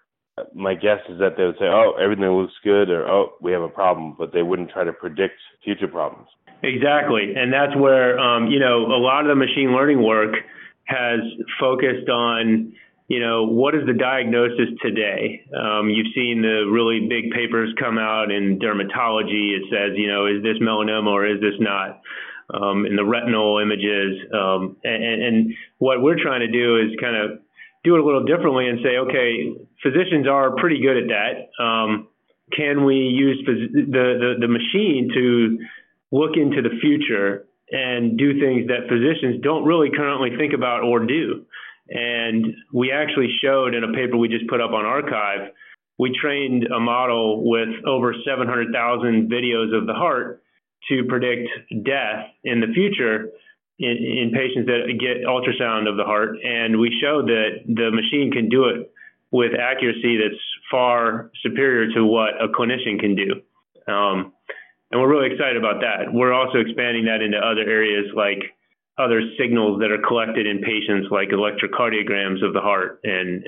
my 0.53 0.73
guess 0.73 1.00
is 1.09 1.19
that 1.19 1.35
they 1.38 1.43
would 1.43 1.57
say, 1.59 1.65
"Oh, 1.65 1.93
everything 2.01 2.25
looks 2.25 2.53
good," 2.63 2.89
or 2.89 3.07
"Oh, 3.07 3.33
we 3.41 3.51
have 3.51 3.61
a 3.61 3.69
problem," 3.69 4.15
but 4.17 4.31
they 4.31 4.41
wouldn't 4.41 4.71
try 4.71 4.83
to 4.83 4.93
predict 4.93 5.35
future 5.63 5.88
problems. 5.88 6.27
Exactly, 6.63 7.33
and 7.35 7.51
that's 7.51 7.75
where 7.75 8.17
um, 8.19 8.47
you 8.47 8.59
know 8.59 8.85
a 8.85 8.97
lot 8.97 9.21
of 9.21 9.27
the 9.27 9.35
machine 9.35 9.73
learning 9.73 10.01
work 10.01 10.35
has 10.85 11.19
focused 11.59 12.09
on 12.09 12.73
you 13.11 13.19
know, 13.19 13.43
what 13.45 13.75
is 13.75 13.81
the 13.85 13.91
diagnosis 13.91 14.71
today? 14.81 15.43
Um, 15.51 15.89
you've 15.89 16.15
seen 16.15 16.41
the 16.41 16.63
really 16.71 17.11
big 17.11 17.31
papers 17.31 17.75
come 17.77 17.97
out 17.97 18.31
in 18.31 18.57
dermatology. 18.57 19.51
It 19.51 19.67
says, 19.67 19.99
you 19.99 20.07
know, 20.07 20.27
is 20.27 20.41
this 20.41 20.63
melanoma 20.63 21.11
or 21.11 21.27
is 21.27 21.41
this 21.41 21.59
not? 21.59 21.99
Um, 22.53 22.85
in 22.85 22.95
the 22.95 23.03
retinal 23.03 23.59
images. 23.59 24.15
Um, 24.31 24.77
and, 24.85 25.23
and 25.23 25.53
what 25.77 26.01
we're 26.01 26.23
trying 26.23 26.39
to 26.39 26.51
do 26.51 26.79
is 26.79 26.95
kind 27.01 27.17
of 27.17 27.39
do 27.83 27.95
it 27.95 27.99
a 27.99 28.05
little 28.05 28.23
differently 28.23 28.69
and 28.69 28.79
say, 28.79 28.95
okay, 28.95 29.59
physicians 29.83 30.27
are 30.27 30.55
pretty 30.55 30.81
good 30.81 30.95
at 30.95 31.07
that. 31.11 31.63
Um, 31.63 32.07
can 32.55 32.85
we 32.85 32.95
use 32.95 33.43
the, 33.45 33.91
the, 33.91 34.33
the 34.39 34.47
machine 34.47 35.11
to 35.13 35.59
look 36.15 36.37
into 36.37 36.61
the 36.61 36.79
future 36.79 37.45
and 37.71 38.17
do 38.17 38.39
things 38.39 38.67
that 38.67 38.87
physicians 38.87 39.43
don't 39.43 39.65
really 39.65 39.89
currently 39.95 40.31
think 40.37 40.53
about 40.53 40.83
or 40.83 41.05
do? 41.05 41.45
And 41.91 42.55
we 42.74 42.91
actually 42.91 43.27
showed 43.43 43.75
in 43.75 43.83
a 43.83 43.91
paper 43.91 44.15
we 44.15 44.29
just 44.29 44.48
put 44.48 44.62
up 44.62 44.71
on 44.71 44.86
arXiv, 44.86 45.50
we 46.00 46.17
trained 46.19 46.65
a 46.65 46.79
model 46.79 47.48
with 47.50 47.69
over 47.86 48.15
700,000 48.25 49.29
videos 49.29 49.77
of 49.77 49.88
the 49.88 49.93
heart 49.93 50.41
to 50.89 51.03
predict 51.07 51.50
death 51.86 52.25
in 52.43 52.62
the 52.62 52.67
future 52.74 53.29
in, 53.77 53.98
in, 53.98 54.31
patients 54.33 54.67
that 54.67 54.88
get 55.00 55.27
ultrasound 55.27 55.89
of 55.89 55.98
the 55.98 56.03
heart. 56.03 56.38
And 56.43 56.79
we 56.79 56.98
showed 57.01 57.27
that 57.27 57.65
the 57.67 57.91
machine 57.91 58.31
can 58.31 58.50
do 58.50 58.65
it 58.65 58.91
with 59.31 59.51
accuracy 59.53 60.17
that's 60.17 60.41
far 60.71 61.29
superior 61.43 61.93
to 61.93 62.05
what 62.05 62.41
a 62.41 62.48
clinician 62.48 63.00
can 63.00 63.15
do. 63.15 63.41
Um, 63.91 64.33
and 64.91 65.00
we're 65.00 65.10
really 65.10 65.31
excited 65.31 65.57
about 65.57 65.81
that. 65.81 66.12
We're 66.12 66.33
also 66.33 66.60
expanding 66.60 67.05
that 67.05 67.21
into 67.21 67.38
other 67.38 67.62
areas 67.62 68.05
like 68.15 68.39
other 68.98 69.21
signals 69.39 69.79
that 69.79 69.91
are 69.91 70.01
collected 70.05 70.45
in 70.45 70.60
patients 70.60 71.07
like 71.12 71.29
electrocardiograms 71.29 72.43
of 72.45 72.53
the 72.53 72.62
heart 72.62 73.00
and 73.03 73.45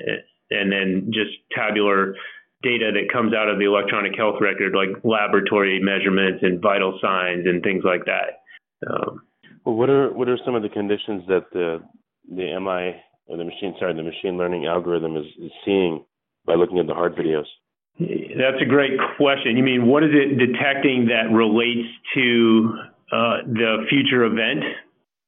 and 0.50 0.72
then 0.72 1.10
just 1.12 1.30
tabular 1.54 2.14
data 2.62 2.90
that 2.94 3.12
comes 3.12 3.34
out 3.34 3.48
of 3.48 3.58
the 3.58 3.64
electronic 3.64 4.16
health 4.16 4.36
record 4.40 4.74
like 4.74 5.04
laboratory 5.04 5.80
measurements 5.80 6.40
and 6.42 6.60
vital 6.60 6.98
signs 7.00 7.46
and 7.46 7.62
things 7.62 7.84
like 7.84 8.06
that. 8.06 8.40
Um, 8.88 9.22
well, 9.64 9.74
what 9.76 9.90
are 9.90 10.12
what 10.12 10.28
are 10.28 10.38
some 10.44 10.54
of 10.54 10.62
the 10.62 10.68
conditions 10.68 11.22
that 11.28 11.46
the 11.52 11.82
the 12.28 12.58
MI 12.58 12.96
or 13.26 13.36
the 13.36 13.44
machine 13.44 13.74
sorry 13.78 13.94
the 13.94 14.02
machine 14.02 14.36
learning 14.36 14.66
algorithm 14.66 15.16
is, 15.16 15.26
is 15.40 15.52
seeing 15.64 16.04
by 16.46 16.54
looking 16.54 16.78
at 16.78 16.86
the 16.86 16.94
heart 16.94 17.16
videos? 17.16 17.46
That's 17.98 18.60
a 18.60 18.66
great 18.66 18.98
question. 19.16 19.56
You 19.56 19.62
mean 19.62 19.86
what 19.86 20.02
is 20.02 20.10
it 20.12 20.38
detecting 20.38 21.06
that 21.06 21.32
relates 21.32 21.88
to 22.14 22.74
uh, 23.12 23.36
the 23.46 23.86
future 23.88 24.24
event 24.24 24.64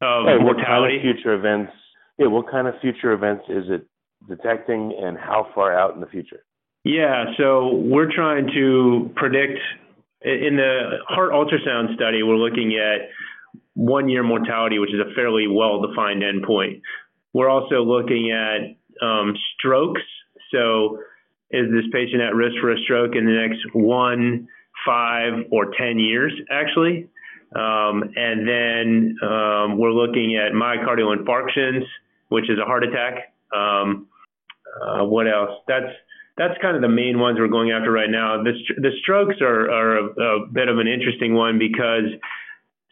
of 0.03 0.27
hey, 0.27 0.39
mortality. 0.43 0.45
What 0.45 0.67
kind 0.67 0.87
of 0.87 1.03
future 1.03 1.35
events? 1.35 1.73
Yeah, 2.19 2.27
what 2.29 2.51
kind 2.51 2.67
of 2.67 2.75
future 2.81 3.13
events 3.13 3.45
is 3.49 3.65
it 3.69 3.87
detecting, 4.29 4.97
and 5.01 5.17
how 5.19 5.49
far 5.55 5.77
out 5.79 5.95
in 5.95 6.01
the 6.01 6.07
future? 6.07 6.45
Yeah, 6.85 7.25
so 7.37 7.75
we're 7.75 8.13
trying 8.15 8.47
to 8.55 9.11
predict 9.17 9.59
in 10.23 10.57
the 10.57 10.99
heart 11.09 11.33
ultrasound 11.33 11.95
study. 11.95 12.23
We're 12.23 12.37
looking 12.37 12.79
at 12.79 13.09
one 13.75 14.09
year 14.09 14.23
mortality, 14.23 14.79
which 14.79 14.95
is 14.95 15.01
a 15.01 15.15
fairly 15.15 15.47
well 15.49 15.83
defined 15.87 16.23
endpoint. 16.23 16.81
We're 17.33 17.51
also 17.51 17.83
looking 17.83 18.33
at 18.33 19.07
um, 19.07 19.35
strokes. 19.59 20.03
So, 20.53 20.99
is 21.51 21.67
this 21.71 21.85
patient 21.93 22.23
at 22.23 22.35
risk 22.35 22.57
for 22.61 22.73
a 22.73 22.79
stroke 22.85 23.15
in 23.15 23.27
the 23.27 23.33
next 23.33 23.61
one, 23.75 24.49
five, 24.87 25.33
or 25.51 25.73
10 25.79 25.99
years, 25.99 26.33
actually? 26.51 27.09
Um, 27.57 28.05
and 28.17 28.47
then 28.47 29.17
um, 29.23 29.79
we're 29.79 29.93
looking 29.93 30.37
at 30.37 30.53
myocardial 30.53 31.17
infarctions, 31.17 31.85
which 32.29 32.51
is 32.51 32.59
a 32.63 32.67
heart 32.67 32.85
attack. 32.85 33.33
Um, 33.55 34.09
uh, 34.83 35.05
what 35.05 35.27
else? 35.27 35.63
That's 35.67 35.93
that's 36.37 36.55
kind 36.61 36.77
of 36.77 36.83
the 36.83 36.93
main 36.93 37.19
ones 37.19 37.39
we're 37.39 37.49
going 37.49 37.71
after 37.71 37.91
right 37.91 38.11
now. 38.11 38.43
The, 38.43 38.53
the 38.77 38.91
strokes 39.01 39.37
are, 39.41 39.71
are 39.71 39.97
a, 39.97 40.05
a 40.05 40.47
bit 40.53 40.69
of 40.69 40.77
an 40.77 40.87
interesting 40.87 41.33
one 41.33 41.59
because 41.59 42.13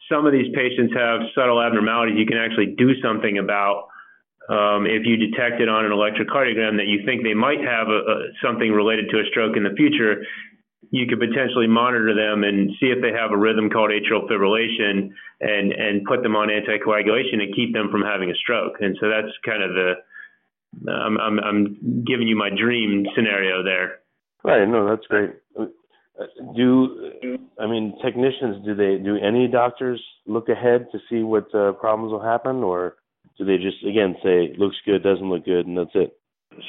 some 0.09 0.25
of 0.25 0.33
these 0.33 0.49
patients 0.55 0.93
have 0.97 1.21
subtle 1.35 1.61
abnormalities 1.61 2.17
you 2.17 2.25
can 2.25 2.37
actually 2.37 2.73
do 2.77 2.99
something 3.03 3.37
about. 3.37 3.89
Um, 4.49 4.85
if 4.85 5.05
you 5.05 5.17
detect 5.17 5.61
it 5.61 5.69
on 5.69 5.85
an 5.85 5.91
electrocardiogram 5.91 6.77
that 6.77 6.85
you 6.85 7.05
think 7.05 7.21
they 7.21 7.33
might 7.33 7.61
have 7.61 7.87
a, 7.89 8.01
a, 8.01 8.15
something 8.41 8.71
related 8.71 9.09
to 9.09 9.17
a 9.17 9.25
stroke 9.29 9.57
in 9.57 9.63
the 9.63 9.73
future, 9.77 10.25
you 10.95 11.05
could 11.07 11.19
potentially 11.19 11.67
monitor 11.67 12.15
them 12.15 12.43
and 12.43 12.71
see 12.79 12.87
if 12.87 13.01
they 13.01 13.11
have 13.11 13.31
a 13.31 13.37
rhythm 13.37 13.69
called 13.69 13.91
atrial 13.91 14.23
fibrillation 14.29 15.11
and 15.41 15.73
and 15.73 16.05
put 16.05 16.23
them 16.23 16.35
on 16.35 16.47
anticoagulation 16.47 17.43
and 17.43 17.53
keep 17.53 17.73
them 17.73 17.89
from 17.91 18.01
having 18.01 18.31
a 18.31 18.35
stroke. 18.35 18.79
And 18.79 18.95
so 19.01 19.09
that's 19.09 19.33
kind 19.43 19.61
of 19.61 19.71
the 19.75 19.93
I'm 20.89 21.17
I'm, 21.19 21.39
I'm 21.39 22.03
giving 22.07 22.27
you 22.27 22.37
my 22.37 22.49
dream 22.49 23.05
scenario 23.15 23.63
there. 23.63 23.99
Right. 24.43 24.67
No, 24.67 24.87
that's 24.87 25.05
great. 25.07 25.31
Do 26.55 27.37
I 27.59 27.67
mean 27.67 27.97
technicians? 28.03 28.63
Do 28.63 28.73
they 28.73 29.03
do 29.03 29.17
any 29.17 29.49
doctors 29.49 30.01
look 30.25 30.47
ahead 30.47 30.87
to 30.93 30.99
see 31.09 31.23
what 31.23 31.53
uh, 31.53 31.73
problems 31.73 32.11
will 32.13 32.23
happen, 32.23 32.63
or 32.63 32.95
do 33.37 33.43
they 33.43 33.57
just 33.57 33.83
again 33.83 34.15
say 34.23 34.55
looks 34.57 34.77
good, 34.85 35.03
doesn't 35.03 35.29
look 35.29 35.43
good, 35.43 35.67
and 35.67 35.77
that's 35.77 35.91
it? 35.93 36.17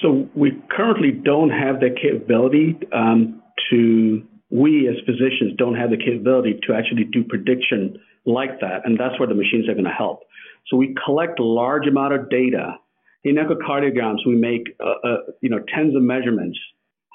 So 0.02 0.28
we 0.35 0.61
currently 0.68 1.12
don't 1.12 1.50
have 1.50 1.78
the 1.78 1.90
capability 1.90 2.76
um, 2.92 3.40
to 3.71 4.23
we 4.51 4.89
as 4.89 4.95
physicians 5.05 5.55
don't 5.59 5.75
have 5.75 5.91
the 5.91 5.97
capability 5.97 6.61
to 6.67 6.75
actually 6.75 7.05
do 7.05 7.25
prediction 7.25 7.99
like 8.25 8.61
that, 8.61 8.83
and 8.85 8.99
that's 8.99 9.19
where 9.19 9.29
the 9.29 9.35
machines 9.35 9.69
are 9.69 9.73
going 9.73 9.85
to 9.85 9.91
help. 9.91 10.21
So 10.69 10.77
we 10.77 10.95
collect 11.05 11.39
a 11.39 11.45
large 11.45 11.87
amount 11.87 12.15
of 12.15 12.31
data. 12.31 12.77
In 13.25 13.37
echocardiograms, 13.37 14.19
we 14.27 14.37
make 14.37 14.77
uh, 14.81 15.09
uh, 15.09 15.17
you 15.41 15.51
know 15.51 15.59
tens 15.75 15.97
of 15.97 16.03
measurements, 16.03 16.59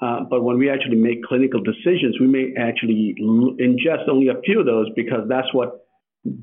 uh, 0.02 0.20
but 0.28 0.42
when 0.42 0.58
we 0.58 0.68
actually 0.68 0.96
make 0.96 1.22
clinical 1.24 1.62
decisions, 1.62 2.18
we 2.20 2.26
may 2.26 2.52
actually 2.58 3.14
l- 3.20 3.56
ingest 3.60 4.08
only 4.10 4.28
a 4.28 4.40
few 4.44 4.60
of 4.60 4.66
those 4.66 4.88
because 4.94 5.28
that's 5.28 5.48
what 5.52 5.86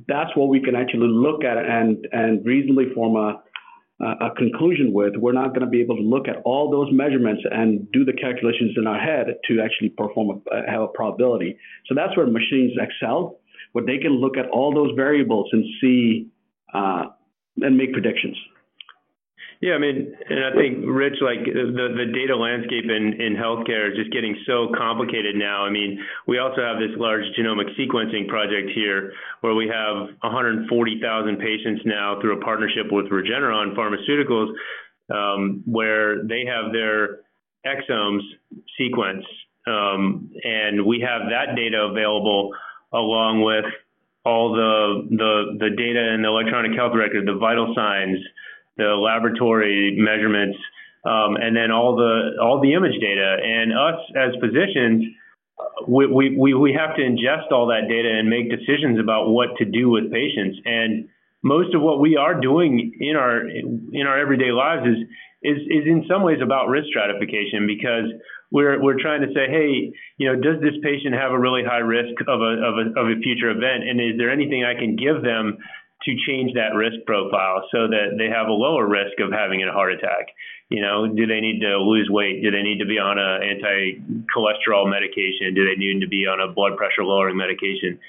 that's 0.08 0.36
what 0.36 0.50
we 0.50 0.60
can 0.62 0.76
actually 0.76 1.08
look 1.08 1.44
at 1.44 1.58
and 1.58 2.08
and 2.12 2.46
reasonably 2.46 2.86
form 2.96 3.16
a 3.16 3.42
a 4.02 4.30
conclusion 4.38 4.94
with, 4.94 5.16
we're 5.18 5.34
not 5.34 5.50
going 5.50 5.62
to 5.62 5.68
be 5.68 5.82
able 5.82 5.98
to 5.98 6.02
look 6.02 6.28
at 6.28 6.38
all 6.46 6.72
those 6.72 6.88
measurements 6.92 7.44
and 7.52 7.92
do 7.92 8.06
the 8.06 8.14
calculations 8.14 8.72
in 8.78 8.88
our 8.88 9.00
head 9.00 9.36
to 9.48 9.62
actually 9.62 9.90
perform 9.90 10.42
a, 10.52 10.72
have 10.72 10.82
a 10.82 10.88
probability. 10.88 11.58
So 11.88 11.96
that's 11.96 12.16
where 12.16 12.26
machines 12.26 12.72
excel, 12.80 13.40
where 13.74 13.86
they 13.86 13.98
can 13.98 14.14
look 14.14 14.38
at 14.38 14.48
all 14.50 14.74
those 14.74 14.96
variables 14.96 15.50
and 15.52 15.66
see 15.82 16.30
uh, 16.74 17.06
and 17.58 17.78
make 17.78 17.92
predictions. 17.92 18.38
Yeah, 19.62 19.74
I 19.74 19.78
mean, 19.78 20.16
and 20.30 20.40
I 20.40 20.56
think 20.56 20.86
Rich, 20.88 21.20
like 21.20 21.44
the 21.44 21.92
the 21.92 22.08
data 22.16 22.34
landscape 22.34 22.86
in 22.88 23.20
in 23.20 23.36
healthcare 23.36 23.92
is 23.92 23.98
just 23.98 24.12
getting 24.12 24.38
so 24.48 24.72
complicated 24.72 25.36
now. 25.36 25.66
I 25.66 25.70
mean, 25.70 26.00
we 26.28 26.40
also 26.40 26.62
have 26.62 26.80
this 26.80 26.96
large 26.96 27.24
genomic 27.38 27.76
sequencing 27.76 28.30
project 28.30 28.72
here 28.74 29.12
where 29.42 29.56
we 29.56 29.68
have 29.68 30.16
140,000 30.24 31.38
patients 31.40 31.82
now 31.84 32.22
through 32.22 32.40
a 32.40 32.42
partnership 32.42 32.88
with 32.90 33.08
Regeneron 33.08 33.76
Pharmaceuticals, 33.76 34.56
um, 35.14 35.62
where 35.66 36.24
they 36.24 36.46
have 36.46 36.72
their 36.72 37.20
exomes 37.68 38.24
sequenced, 38.80 39.28
um, 39.68 40.32
and 40.42 40.86
we 40.86 41.02
have 41.02 41.28
that 41.32 41.58
data 41.58 41.90
available 41.92 42.52
along 42.94 43.42
with 43.42 43.66
all 44.24 44.54
the 44.54 45.04
the 45.18 45.68
the 45.68 45.70
data 45.76 46.14
in 46.14 46.22
the 46.22 46.30
electronic 46.30 46.72
health 46.78 46.96
record, 46.96 47.28
the 47.28 47.36
vital 47.36 47.74
signs 47.76 48.20
the 48.80 48.96
laboratory 48.96 49.96
measurements, 50.00 50.58
um, 51.06 51.36
and 51.38 51.56
then 51.56 51.72
all 51.72 51.96
the 51.96 52.42
all 52.42 52.60
the 52.60 52.74
image 52.74 53.00
data. 53.00 53.38
And 53.44 53.72
us 53.72 54.00
as 54.16 54.32
physicians, 54.42 55.06
we, 55.88 56.36
we, 56.36 56.54
we 56.54 56.74
have 56.74 56.96
to 56.96 57.02
ingest 57.02 57.52
all 57.52 57.68
that 57.68 57.88
data 57.88 58.10
and 58.10 58.30
make 58.30 58.50
decisions 58.50 59.00
about 59.00 59.30
what 59.30 59.50
to 59.58 59.66
do 59.66 59.90
with 59.90 60.12
patients. 60.12 60.58
And 60.66 61.10
most 61.44 61.74
of 61.74 61.82
what 61.82 62.00
we 62.00 62.18
are 62.18 62.40
doing 62.40 62.92
in 63.00 63.16
our 63.16 63.48
in 63.48 64.04
our 64.06 64.20
everyday 64.20 64.52
lives 64.52 64.86
is 64.88 64.98
is 65.42 65.58
is 65.68 65.86
in 65.88 66.06
some 66.10 66.24
ways 66.24 66.40
about 66.44 66.68
risk 66.68 66.88
stratification 66.90 67.66
because 67.66 68.12
we're 68.52 68.82
we're 68.82 69.00
trying 69.00 69.22
to 69.22 69.28
say, 69.34 69.48
hey, 69.48 69.94
you 70.18 70.28
know, 70.28 70.36
does 70.36 70.60
this 70.62 70.76
patient 70.84 71.16
have 71.16 71.32
a 71.32 71.40
really 71.40 71.64
high 71.64 71.86
risk 71.86 72.20
of 72.28 72.42
a 72.42 72.54
of 72.60 72.74
a 72.76 72.86
of 73.00 73.06
a 73.08 73.22
future 73.22 73.50
event, 73.50 73.88
and 73.88 74.02
is 74.02 74.18
there 74.18 74.32
anything 74.32 74.66
I 74.66 74.74
can 74.74 74.96
give 74.96 75.24
them 75.24 75.58
to 76.06 76.16
change 76.28 76.54
that 76.54 76.76
risk 76.76 77.06
profile 77.06 77.68
so 77.72 77.88
that 77.88 78.16
they 78.18 78.28
have 78.28 78.48
a 78.48 78.56
lower 78.56 78.88
risk 78.88 79.20
of 79.20 79.32
having 79.32 79.64
a 79.64 79.72
heart 79.72 79.94
attack? 79.94 80.32
You 80.70 80.82
know, 80.82 81.08
do 81.08 81.26
they 81.26 81.42
need 81.42 81.60
to 81.62 81.78
lose 81.78 82.10
weight? 82.10 82.42
Do 82.44 82.52
they 82.52 82.62
need 82.62 82.80
to 82.80 82.86
be 82.86 83.00
on 83.00 83.18
a 83.18 83.44
anti-cholesterol 83.44 84.90
medication? 84.90 85.54
Do 85.54 85.66
they 85.66 85.76
need 85.76 86.02
to 86.02 86.08
be 86.08 86.28
on 86.28 86.40
a 86.40 86.52
blood 86.52 86.78
pressure 86.78 87.04
lowering 87.04 87.38
medication? 87.38 88.00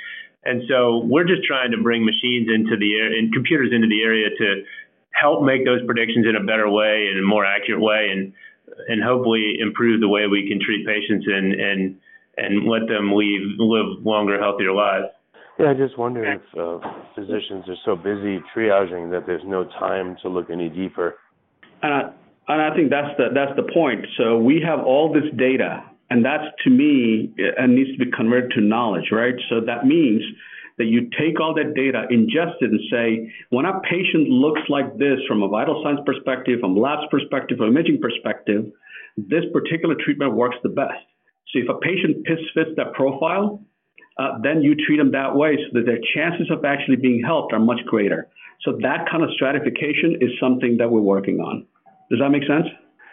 And 0.44 0.62
so 0.68 1.04
we're 1.04 1.25
just 1.25 1.44
trying 1.44 1.70
to 1.73 1.78
bring 1.82 2.04
machines 2.04 2.49
into 2.49 2.76
the 2.76 2.97
air 2.97 3.12
and 3.12 3.32
computers 3.32 3.70
into 3.73 3.88
the 3.88 4.02
area 4.02 4.28
to 4.30 4.64
help 5.12 5.42
make 5.42 5.64
those 5.64 5.85
predictions 5.85 6.26
in 6.26 6.37
a 6.37 6.44
better 6.44 6.68
way 6.68 7.09
and 7.11 7.18
a 7.18 7.26
more 7.26 7.44
accurate 7.44 7.80
way 7.80 8.09
and 8.12 8.32
and 8.88 9.02
hopefully 9.02 9.59
improve 9.61 10.00
the 10.00 10.09
way 10.09 10.26
we 10.26 10.49
can 10.49 10.61
treat 10.61 10.87
patients 10.87 11.26
and 11.26 11.52
and 11.52 11.99
and 12.37 12.68
let 12.68 12.88
them 12.88 13.12
leave 13.12 13.59
live 13.59 14.04
longer, 14.04 14.38
healthier 14.38 14.73
lives. 14.73 15.09
Yeah, 15.60 15.70
I 15.70 15.74
just 15.74 15.98
wonder 15.98 16.24
if 16.24 16.42
uh, 16.58 16.78
physicians 17.14 17.68
are 17.68 17.76
so 17.84 17.94
busy 17.94 18.40
triaging 18.56 19.10
that 19.10 19.24
there's 19.26 19.42
no 19.44 19.64
time 19.64 20.16
to 20.22 20.28
look 20.28 20.50
any 20.50 20.68
deeper. 20.68 21.18
And 21.82 21.92
I, 21.92 22.00
and 22.48 22.62
I 22.62 22.74
think 22.74 22.90
that's 22.90 23.16
the 23.18 23.28
that's 23.34 23.54
the 23.56 23.70
point. 23.72 24.06
So 24.16 24.38
we 24.38 24.62
have 24.66 24.80
all 24.80 25.12
this 25.12 25.30
data 25.36 25.84
and 26.10 26.24
that's 26.24 26.44
to 26.64 26.70
me, 26.70 27.32
it 27.38 27.70
needs 27.70 27.96
to 27.96 28.04
be 28.04 28.10
converted 28.10 28.50
to 28.52 28.60
knowledge, 28.60 29.10
right? 29.12 29.34
So 29.48 29.60
that 29.64 29.86
means 29.86 30.22
that 30.76 30.86
you 30.86 31.08
take 31.16 31.38
all 31.40 31.54
that 31.54 31.74
data, 31.74 32.06
ingest 32.10 32.58
it, 32.60 32.70
and 32.70 32.80
say, 32.90 33.32
when 33.50 33.64
a 33.64 33.80
patient 33.80 34.28
looks 34.28 34.62
like 34.68 34.98
this 34.98 35.18
from 35.28 35.42
a 35.42 35.48
vital 35.48 35.80
signs 35.84 36.00
perspective, 36.04 36.58
from 36.60 36.76
labs 36.76 37.06
perspective, 37.10 37.58
from 37.58 37.68
imaging 37.68 38.00
perspective, 38.02 38.72
this 39.16 39.44
particular 39.52 39.94
treatment 40.04 40.34
works 40.34 40.56
the 40.64 40.68
best. 40.68 41.06
So 41.52 41.60
if 41.60 41.68
a 41.68 41.78
patient 41.78 42.26
fits 42.26 42.70
that 42.76 42.92
profile, 42.94 43.62
uh, 44.20 44.38
then 44.42 44.60
you 44.60 44.76
treat 44.76 44.98
them 44.98 45.12
that 45.12 45.34
way 45.34 45.56
so 45.56 45.78
that 45.78 45.86
their 45.86 45.98
chances 46.14 46.50
of 46.52 46.64
actually 46.64 46.96
being 46.96 47.22
helped 47.24 47.54
are 47.54 47.58
much 47.58 47.80
greater. 47.86 48.28
So 48.60 48.72
that 48.82 49.08
kind 49.10 49.24
of 49.24 49.30
stratification 49.32 50.20
is 50.20 50.30
something 50.38 50.76
that 50.78 50.90
we're 50.90 51.00
working 51.00 51.40
on. 51.40 51.66
Does 52.10 52.20
that 52.20 52.28
make 52.28 52.44
sense? 52.44 52.68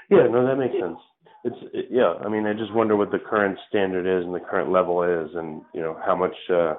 Yeah, 0.10 0.28
no, 0.28 0.46
that 0.46 0.58
makes 0.58 0.76
sense 0.76 1.00
it's 1.48 1.58
it, 1.74 1.88
yeah. 1.90 2.14
I 2.24 2.30
mean, 2.30 2.46
I 2.46 2.54
just 2.54 2.74
wonder 2.74 2.96
what 2.96 3.12
the 3.12 3.20
current 3.20 3.58
standard 3.70 4.06
is 4.06 4.26
and 4.26 4.34
the 4.36 4.40
current 4.40 4.72
level 4.72 5.04
is, 5.04 5.30
and 5.36 5.62
you 5.74 5.82
know 5.82 5.98
how 6.06 6.16
much 6.16 6.36
uh, 6.50 6.76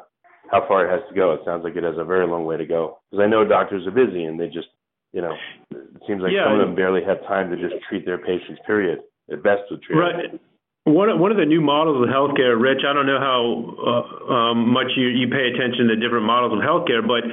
how 0.51 0.67
far 0.69 0.87
it 0.87 0.91
has 0.91 1.09
to 1.09 1.15
go. 1.15 1.33
It 1.33 1.41
sounds 1.45 1.65
like 1.65 1.77
it 1.77 1.85
has 1.85 1.97
a 1.99 2.05
very 2.05 2.27
long 2.27 2.45
way 2.45 2.57
to 2.57 2.67
go 2.67 2.99
because 3.11 3.23
I 3.25 3.29
know 3.29 3.45
doctors 3.45 3.87
are 3.87 3.91
busy 3.91 4.25
and 4.25 4.39
they 4.39 4.47
just 4.47 4.69
you 5.13 5.23
know 5.23 5.33
it 5.71 6.03
seems 6.07 6.23
like 6.23 6.33
yeah, 6.33 6.45
some 6.45 6.61
of 6.61 6.67
them 6.67 6.77
barely 6.77 7.03
have 7.05 7.21
time 7.27 7.51
to 7.51 7.57
just 7.57 7.83
treat 7.89 8.05
their 8.05 8.19
patients. 8.19 8.61
Period. 8.67 9.01
At 9.31 9.43
best 9.43 9.63
to 9.69 9.77
treat. 9.79 9.99
Right. 9.99 10.41
One 10.89 11.19
one 11.19 11.31
of 11.31 11.37
the 11.37 11.45
new 11.45 11.61
models 11.61 12.03
of 12.03 12.09
healthcare, 12.09 12.59
Rich. 12.59 12.81
I 12.89 12.93
don't 12.95 13.07
know 13.07 13.21
how 13.21 13.41
uh, 13.77 14.33
um, 14.33 14.73
much 14.73 14.89
you, 14.97 15.09
you 15.09 15.29
pay 15.29 15.53
attention 15.53 15.89
to 15.89 15.97
different 15.97 16.25
models 16.25 16.57
of 16.57 16.65
healthcare, 16.65 17.07
but 17.07 17.29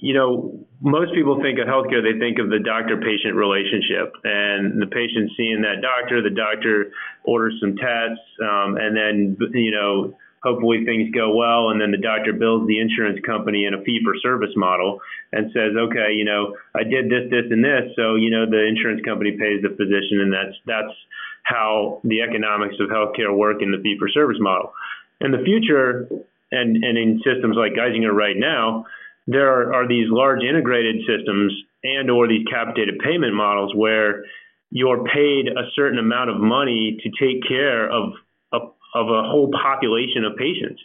you 0.00 0.14
know, 0.14 0.66
most 0.80 1.14
people 1.14 1.40
think 1.40 1.58
of 1.58 1.66
healthcare, 1.66 2.02
they 2.02 2.18
think 2.18 2.38
of 2.38 2.50
the 2.50 2.58
doctor 2.58 2.96
patient 2.96 3.34
relationship 3.34 4.12
and 4.24 4.80
the 4.80 4.86
patient 4.86 5.30
seeing 5.36 5.62
that 5.62 5.82
doctor, 5.82 6.22
the 6.22 6.34
doctor 6.34 6.90
orders 7.24 7.54
some 7.60 7.76
tests, 7.76 8.24
um, 8.42 8.76
and 8.76 8.96
then, 8.96 9.36
you 9.54 9.70
know, 9.70 10.14
hopefully 10.42 10.84
things 10.84 11.14
go 11.14 11.34
well 11.34 11.70
and 11.70 11.80
then 11.80 11.90
the 11.90 12.02
doctor 12.02 12.32
bills 12.32 12.66
the 12.66 12.80
insurance 12.80 13.18
company 13.24 13.64
in 13.64 13.74
a 13.74 13.82
fee 13.82 14.00
for 14.04 14.14
service 14.18 14.50
model 14.56 14.98
and 15.32 15.50
says 15.54 15.70
okay 15.78 16.10
you 16.12 16.24
know 16.24 16.56
i 16.74 16.82
did 16.82 17.06
this 17.06 17.30
this 17.30 17.46
and 17.50 17.62
this 17.62 17.94
so 17.94 18.16
you 18.16 18.30
know 18.30 18.44
the 18.44 18.58
insurance 18.58 19.00
company 19.06 19.38
pays 19.38 19.62
the 19.62 19.70
physician 19.70 20.18
and 20.18 20.32
that's 20.34 20.58
that's 20.66 20.94
how 21.42 22.00
the 22.04 22.22
economics 22.22 22.76
of 22.80 22.88
healthcare 22.88 23.36
work 23.36 23.62
in 23.62 23.70
the 23.70 23.78
fee 23.82 23.96
for 23.98 24.08
service 24.08 24.38
model. 24.40 24.72
In 25.20 25.30
the 25.30 25.42
future 25.44 26.08
and 26.50 26.82
and 26.84 26.98
in 26.98 27.20
systems 27.24 27.56
like 27.56 27.72
geisinger 27.72 28.12
right 28.12 28.36
now 28.36 28.86
there 29.26 29.48
are, 29.48 29.74
are 29.74 29.88
these 29.88 30.06
large 30.08 30.42
integrated 30.42 30.96
systems 31.06 31.52
and 31.84 32.10
or 32.10 32.28
these 32.28 32.44
capitated 32.50 32.98
payment 32.98 33.34
models 33.34 33.72
where 33.74 34.24
you're 34.70 35.04
paid 35.04 35.48
a 35.48 35.70
certain 35.74 35.98
amount 35.98 36.30
of 36.30 36.40
money 36.40 36.98
to 37.02 37.10
take 37.10 37.46
care 37.46 37.90
of 37.90 38.12
a, 38.52 38.56
of 38.56 39.06
a 39.08 39.22
whole 39.28 39.50
population 39.50 40.24
of 40.24 40.36
patients. 40.36 40.80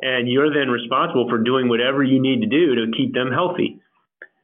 And 0.00 0.28
you're 0.28 0.52
then 0.52 0.68
responsible 0.68 1.28
for 1.28 1.38
doing 1.38 1.68
whatever 1.68 2.02
you 2.02 2.20
need 2.20 2.40
to 2.40 2.46
do 2.46 2.74
to 2.74 2.92
keep 2.96 3.12
them 3.12 3.30
healthy. 3.32 3.80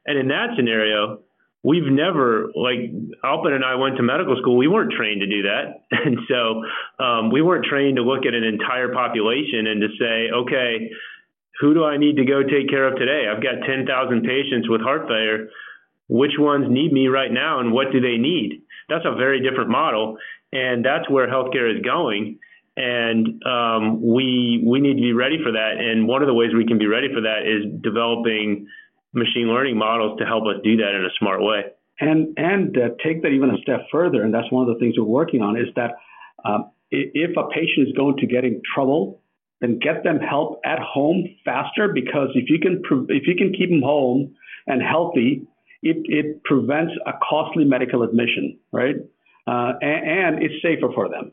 And 0.05 0.17
in 0.17 0.27
that 0.29 0.55
scenario 0.55 1.19
we've 1.63 1.91
never 1.91 2.51
like 2.55 2.91
Aalpen 3.23 3.51
and 3.51 3.65
I 3.65 3.75
went 3.75 3.97
to 3.97 4.03
medical 4.03 4.37
school. 4.41 4.57
We 4.57 4.67
weren't 4.67 4.91
trained 4.91 5.21
to 5.21 5.27
do 5.27 5.43
that, 5.43 5.83
and 5.91 6.17
so 6.27 6.63
um, 7.03 7.31
we 7.31 7.41
weren't 7.41 7.65
trained 7.65 7.97
to 7.97 8.03
look 8.03 8.25
at 8.25 8.33
an 8.33 8.43
entire 8.43 8.93
population 8.93 9.67
and 9.67 9.81
to 9.81 9.87
say, 9.99 10.29
okay, 10.33 10.89
who 11.59 11.73
do 11.73 11.83
I 11.83 11.97
need 11.97 12.17
to 12.17 12.25
go 12.25 12.43
take 12.43 12.69
care 12.69 12.87
of 12.87 12.97
today? 12.97 13.25
I've 13.27 13.41
got 13.41 13.65
10,000 13.65 13.87
patients 14.21 14.69
with 14.69 14.81
heart 14.81 15.07
failure. 15.07 15.49
Which 16.09 16.33
ones 16.37 16.67
need 16.69 16.93
me 16.93 17.07
right 17.07 17.31
now 17.31 17.59
and 17.59 17.73
what 17.73 17.91
do 17.91 17.99
they 17.99 18.17
need? 18.17 18.61
That's 18.89 19.05
a 19.05 19.15
very 19.15 19.41
different 19.41 19.69
model. 19.69 20.17
And 20.53 20.85
that's 20.85 21.09
where 21.09 21.27
healthcare 21.27 21.75
is 21.75 21.81
going. 21.83 22.39
And 22.77 23.43
um, 23.43 24.01
we, 24.01 24.63
we 24.65 24.79
need 24.79 24.95
to 24.95 25.01
be 25.01 25.13
ready 25.13 25.37
for 25.43 25.51
that. 25.51 25.73
And 25.79 26.07
one 26.07 26.21
of 26.21 26.27
the 26.27 26.33
ways 26.33 26.51
we 26.55 26.65
can 26.65 26.77
be 26.77 26.85
ready 26.85 27.07
for 27.13 27.21
that 27.21 27.41
is 27.43 27.81
developing 27.81 28.67
machine 29.17 29.47
learning 29.47 29.77
models 29.77 30.19
to 30.19 30.25
help 30.25 30.43
us 30.43 30.61
do 30.63 30.77
that 30.77 30.95
in 30.95 31.03
a 31.05 31.13
smart 31.19 31.41
way. 31.41 31.63
And, 31.99 32.37
and 32.37 32.77
uh, 32.77 32.89
take 33.03 33.23
that 33.23 33.29
even 33.29 33.49
a 33.49 33.57
step 33.61 33.87
further. 33.91 34.21
And 34.21 34.33
that's 34.33 34.51
one 34.51 34.67
of 34.67 34.73
the 34.73 34.79
things 34.79 34.95
we're 34.97 35.05
working 35.05 35.41
on 35.41 35.57
is 35.57 35.67
that 35.75 35.97
um, 36.45 36.71
if 36.91 37.35
a 37.35 37.49
patient 37.49 37.87
is 37.87 37.93
going 37.97 38.17
to 38.17 38.27
get 38.27 38.45
in 38.45 38.61
trouble 38.73 39.21
then 39.61 39.79
get 39.79 40.03
them 40.03 40.19
help 40.19 40.61
at 40.65 40.79
home 40.79 41.23
faster 41.43 41.87
because 41.93 42.29
if 42.35 42.49
you 42.49 42.59
can 42.59 42.81
if 43.09 43.23
you 43.27 43.35
can 43.35 43.53
keep 43.53 43.69
them 43.69 43.81
home 43.81 44.35
and 44.67 44.81
healthy, 44.81 45.47
it, 45.81 45.97
it 46.05 46.43
prevents 46.43 46.93
a 47.05 47.11
costly 47.27 47.63
medical 47.63 48.03
admission, 48.03 48.59
right? 48.71 48.95
Uh, 49.47 49.73
and, 49.81 50.35
and, 50.35 50.43
it's 50.43 50.55
safer 50.61 50.91
for 50.93 51.07
them. 51.07 51.31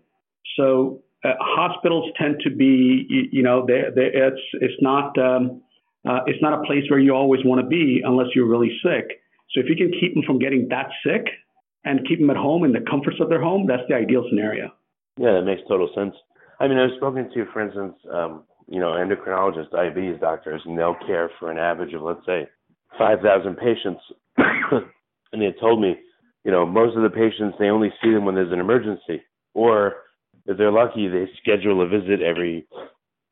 So 0.56 1.02
uh, 1.24 1.32
hospitals 1.40 2.12
tend 2.16 2.36
to 2.44 2.50
be, 2.50 3.06
you, 3.08 3.22
you 3.32 3.42
know, 3.42 3.66
they 3.66 3.82
it's 3.96 4.40
it's 4.54 4.80
not 4.80 5.18
um, 5.18 5.62
uh, 6.04 6.20
it's 6.26 6.40
not 6.42 6.52
a 6.52 6.64
place 6.66 6.84
where 6.88 6.98
you 6.98 7.14
always 7.14 7.40
want 7.44 7.60
to 7.60 7.66
be 7.66 8.02
unless 8.04 8.28
you're 8.34 8.48
really 8.48 8.72
sick. 8.82 9.20
So 9.52 9.60
if 9.60 9.66
you 9.68 9.76
can 9.76 9.90
keep 10.00 10.14
them 10.14 10.22
from 10.26 10.38
getting 10.38 10.68
that 10.68 10.88
sick 11.06 11.26
and 11.84 12.06
keep 12.06 12.18
them 12.18 12.30
at 12.30 12.36
home 12.36 12.64
in 12.64 12.72
the 12.72 12.84
comforts 12.88 13.18
of 13.20 13.28
their 13.28 13.40
home, 13.40 13.66
that's 13.66 13.82
the 13.88 13.94
ideal 13.94 14.24
scenario. 14.28 14.70
Yeah, 15.18 15.32
that 15.32 15.42
makes 15.42 15.62
total 15.68 15.88
sense. 15.94 16.14
I 16.60 16.68
mean, 16.68 16.78
I've 16.78 16.96
spoken 16.96 17.30
to, 17.32 17.44
for 17.52 17.62
instance, 17.62 17.94
um, 18.12 18.44
you 18.68 18.80
know, 18.80 18.92
endocrinologists, 18.92 19.70
diabetes 19.70 20.20
doctors, 20.20 20.62
and 20.64 20.78
they'll 20.78 20.96
care 21.06 21.30
for 21.38 21.50
an 21.50 21.58
average 21.58 21.94
of, 21.94 22.02
let's 22.02 22.24
say, 22.26 22.48
5,000 22.98 23.56
patients. 23.56 24.00
and 25.32 25.42
they 25.42 25.54
told 25.60 25.80
me, 25.80 25.96
you 26.44 26.50
know, 26.50 26.66
most 26.66 26.96
of 26.96 27.02
the 27.02 27.10
patients, 27.10 27.56
they 27.58 27.66
only 27.66 27.92
see 28.02 28.10
them 28.10 28.24
when 28.24 28.34
there's 28.34 28.52
an 28.52 28.60
emergency. 28.60 29.22
Or 29.54 29.94
if 30.46 30.58
they're 30.58 30.72
lucky, 30.72 31.08
they 31.08 31.26
schedule 31.40 31.82
a 31.82 31.88
visit 31.88 32.20
every 32.20 32.66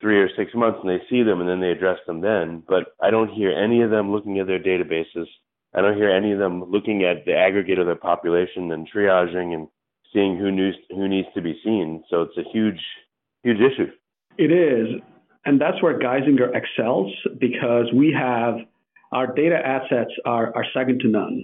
three 0.02 0.20
or 0.20 0.28
six 0.36 0.50
months 0.54 0.80
and 0.82 0.90
they 0.90 1.02
see 1.08 1.22
them 1.22 1.40
and 1.40 1.48
then 1.48 1.60
they 1.60 1.70
address 1.70 1.98
them 2.06 2.20
then. 2.20 2.62
But 2.68 2.94
I 3.00 3.10
don't 3.10 3.32
hear 3.32 3.50
any 3.52 3.80
of 3.80 3.90
them 3.90 4.12
looking 4.12 4.38
at 4.38 4.46
their 4.46 4.58
databases. 4.58 5.26
I 5.74 5.80
don't 5.80 5.96
hear 5.96 6.10
any 6.10 6.32
of 6.32 6.38
them 6.38 6.64
looking 6.70 7.04
at 7.04 7.24
the 7.24 7.34
aggregate 7.34 7.78
of 7.78 7.86
their 7.86 7.94
population 7.94 8.72
and 8.72 8.86
triaging 8.90 9.54
and 9.54 9.68
seeing 10.12 10.36
who 10.36 10.50
needs 10.50 10.76
who 10.90 11.08
needs 11.08 11.28
to 11.34 11.40
be 11.40 11.58
seen. 11.64 12.04
So 12.10 12.22
it's 12.22 12.36
a 12.36 12.50
huge 12.52 12.80
huge 13.42 13.58
issue. 13.58 13.90
It 14.36 14.52
is. 14.52 15.00
And 15.44 15.60
that's 15.60 15.82
where 15.82 15.98
Geisinger 15.98 16.54
excels 16.54 17.12
because 17.38 17.86
we 17.94 18.14
have 18.16 18.56
our 19.12 19.26
data 19.32 19.56
assets 19.56 20.12
are, 20.24 20.54
are 20.56 20.64
second 20.74 21.00
to 21.00 21.08
none. 21.08 21.42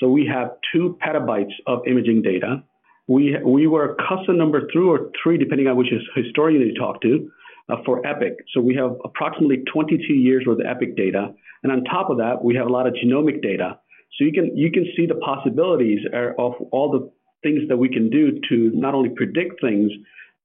So 0.00 0.08
we 0.08 0.26
have 0.26 0.50
two 0.72 0.98
petabytes 1.04 1.52
of 1.66 1.86
imaging 1.86 2.22
data. 2.22 2.62
We, 3.06 3.36
we 3.44 3.66
were 3.66 3.96
custom 4.08 4.38
number 4.38 4.66
two 4.72 4.90
or 4.90 5.10
three, 5.22 5.38
depending 5.38 5.68
on 5.68 5.76
which 5.76 5.88
historian 6.16 6.62
you 6.62 6.74
talk 6.74 7.02
to, 7.02 7.30
uh, 7.68 7.76
for 7.84 8.06
EPIC. 8.06 8.36
So 8.52 8.60
we 8.60 8.74
have 8.76 8.96
approximately 9.04 9.64
22 9.72 10.12
years 10.12 10.44
worth 10.46 10.60
of 10.60 10.66
EPIC 10.66 10.96
data. 10.96 11.34
And 11.62 11.72
on 11.72 11.84
top 11.84 12.10
of 12.10 12.18
that, 12.18 12.44
we 12.44 12.54
have 12.56 12.66
a 12.66 12.72
lot 12.72 12.86
of 12.86 12.94
genomic 12.94 13.42
data. 13.42 13.78
So 14.18 14.24
you 14.24 14.32
can, 14.32 14.56
you 14.56 14.70
can 14.70 14.86
see 14.96 15.06
the 15.06 15.16
possibilities 15.16 16.00
of 16.38 16.52
all 16.70 16.90
the 16.90 17.10
things 17.42 17.68
that 17.68 17.76
we 17.76 17.88
can 17.88 18.10
do 18.10 18.40
to 18.48 18.70
not 18.74 18.94
only 18.94 19.10
predict 19.10 19.60
things, 19.60 19.90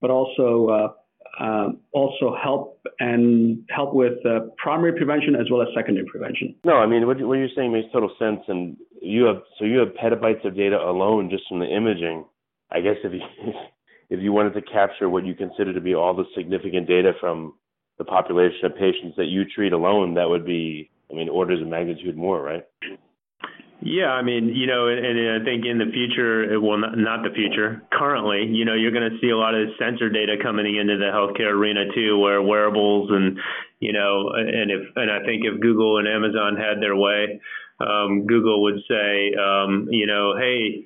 but 0.02 0.10
also 0.10 0.68
uh, 0.70 1.44
uh, 1.44 1.70
also 1.94 2.36
help 2.42 2.82
and 3.00 3.64
help 3.70 3.94
with 3.94 4.14
uh, 4.26 4.42
primary 4.58 4.94
prevention 4.94 5.36
as 5.36 5.48
well 5.50 5.62
as 5.62 5.70
secondary 5.76 6.06
prevention. 6.06 6.56
No, 6.66 6.76
I 6.76 6.86
mean 6.86 7.08
what, 7.08 7.20
what 7.22 7.36
you're 7.36 7.48
saying 7.56 7.72
makes 7.72 7.92
total 7.94 8.12
sense, 8.20 8.42
and 8.48 8.78
you 9.02 9.24
have 9.24 9.38
so 9.58 9.66
you 9.66 9.80
have 9.80 9.90
petabytes 9.90 10.46
of 10.46 10.56
data 10.56 10.78
alone 10.78 11.30
just 11.30 11.44
from 11.48 11.60
the 11.60 11.66
imaging. 11.66 12.26
I 12.72 12.82
guess 12.82 12.98
if 13.04 13.14
you 13.14 13.22
if 14.10 14.20
you 14.22 14.32
wanted 14.32 14.54
to 14.54 14.62
capture 14.62 15.10
what 15.10 15.26
you 15.26 15.36
consider 15.36 15.74
to 15.74 15.82
be 15.82 15.94
all 15.94 16.16
the 16.16 16.26
significant 16.36 16.88
data 16.88 17.14
from 17.20 17.54
the 17.98 18.06
population 18.06 18.66
of 18.66 18.76
patients 18.76 19.16
that 19.18 19.26
you 19.26 19.44
treat 19.46 19.74
alone, 19.74 20.16
that 20.16 20.30
would 20.30 20.46
be 20.46 20.90
I 21.12 21.16
mean, 21.16 21.30
orders 21.30 21.62
of 21.62 21.68
magnitude 21.68 22.16
more, 22.16 22.42
right? 22.42 22.64
Yeah, 23.82 24.12
I 24.12 24.22
mean, 24.22 24.50
you 24.50 24.68
know, 24.68 24.88
and, 24.88 25.00
and 25.00 25.42
I 25.42 25.46
think 25.46 25.66
in 25.66 25.78
the 25.80 25.90
future, 25.92 26.60
well, 26.60 26.78
not, 26.78 26.98
not 26.98 27.24
the 27.24 27.34
future, 27.34 27.82
currently, 27.94 28.46
you 28.46 28.66
know, 28.66 28.74
you're 28.76 28.92
going 28.92 29.10
to 29.10 29.18
see 29.22 29.30
a 29.30 29.38
lot 29.38 29.56
of 29.56 29.70
sensor 29.80 30.10
data 30.10 30.36
coming 30.42 30.76
into 30.76 30.98
the 30.98 31.06
healthcare 31.06 31.54
arena 31.54 31.86
too, 31.96 32.20
where 32.20 32.42
wearables 32.42 33.10
and, 33.10 33.40
you 33.80 33.94
know, 33.94 34.32
and 34.36 34.70
if, 34.70 34.82
and 34.98 35.10
I 35.10 35.24
think 35.24 35.44
if 35.46 35.62
Google 35.62 35.98
and 35.98 36.08
Amazon 36.08 36.58
had 36.58 36.82
their 36.82 36.96
way, 36.96 37.40
um, 37.80 38.28
Google 38.28 38.64
would 38.64 38.82
say, 38.88 39.34
um, 39.40 39.88
you 39.90 40.06
know, 40.06 40.36
hey, 40.38 40.86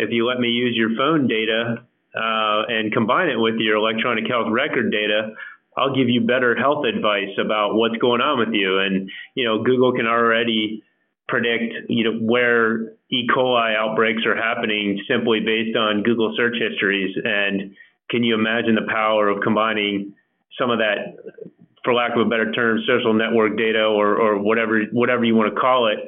if 0.00 0.10
you 0.10 0.26
let 0.26 0.40
me 0.40 0.48
use 0.48 0.74
your 0.74 0.96
phone 0.96 1.28
data 1.28 1.84
uh, 2.16 2.62
and 2.68 2.92
combine 2.92 3.28
it 3.28 3.36
with 3.38 3.56
your 3.58 3.76
electronic 3.76 4.24
health 4.28 4.48
record 4.50 4.90
data, 4.90 5.34
I'll 5.76 5.94
give 5.94 6.08
you 6.08 6.22
better 6.22 6.56
health 6.56 6.84
advice 6.86 7.36
about 7.38 7.74
what's 7.74 7.96
going 7.98 8.22
on 8.22 8.38
with 8.38 8.54
you. 8.54 8.78
And, 8.78 9.10
you 9.34 9.44
know, 9.44 9.62
Google 9.62 9.92
can 9.92 10.06
already 10.06 10.82
predict 11.28 11.74
you 11.88 12.04
know 12.04 12.18
where 12.18 12.92
E. 13.10 13.26
coli 13.34 13.76
outbreaks 13.76 14.22
are 14.26 14.36
happening 14.36 15.02
simply 15.08 15.40
based 15.40 15.76
on 15.76 16.02
Google 16.02 16.34
search 16.36 16.56
histories. 16.58 17.16
And 17.22 17.74
can 18.10 18.22
you 18.22 18.34
imagine 18.34 18.74
the 18.74 18.86
power 18.88 19.28
of 19.28 19.42
combining 19.42 20.14
some 20.58 20.70
of 20.70 20.78
that, 20.78 21.16
for 21.84 21.92
lack 21.92 22.12
of 22.12 22.26
a 22.26 22.30
better 22.30 22.52
term, 22.52 22.78
social 22.86 23.12
network 23.12 23.58
data 23.58 23.84
or, 23.84 24.16
or 24.20 24.38
whatever 24.38 24.82
whatever 24.92 25.24
you 25.24 25.34
want 25.34 25.52
to 25.52 25.60
call 25.60 25.88
it, 25.88 25.98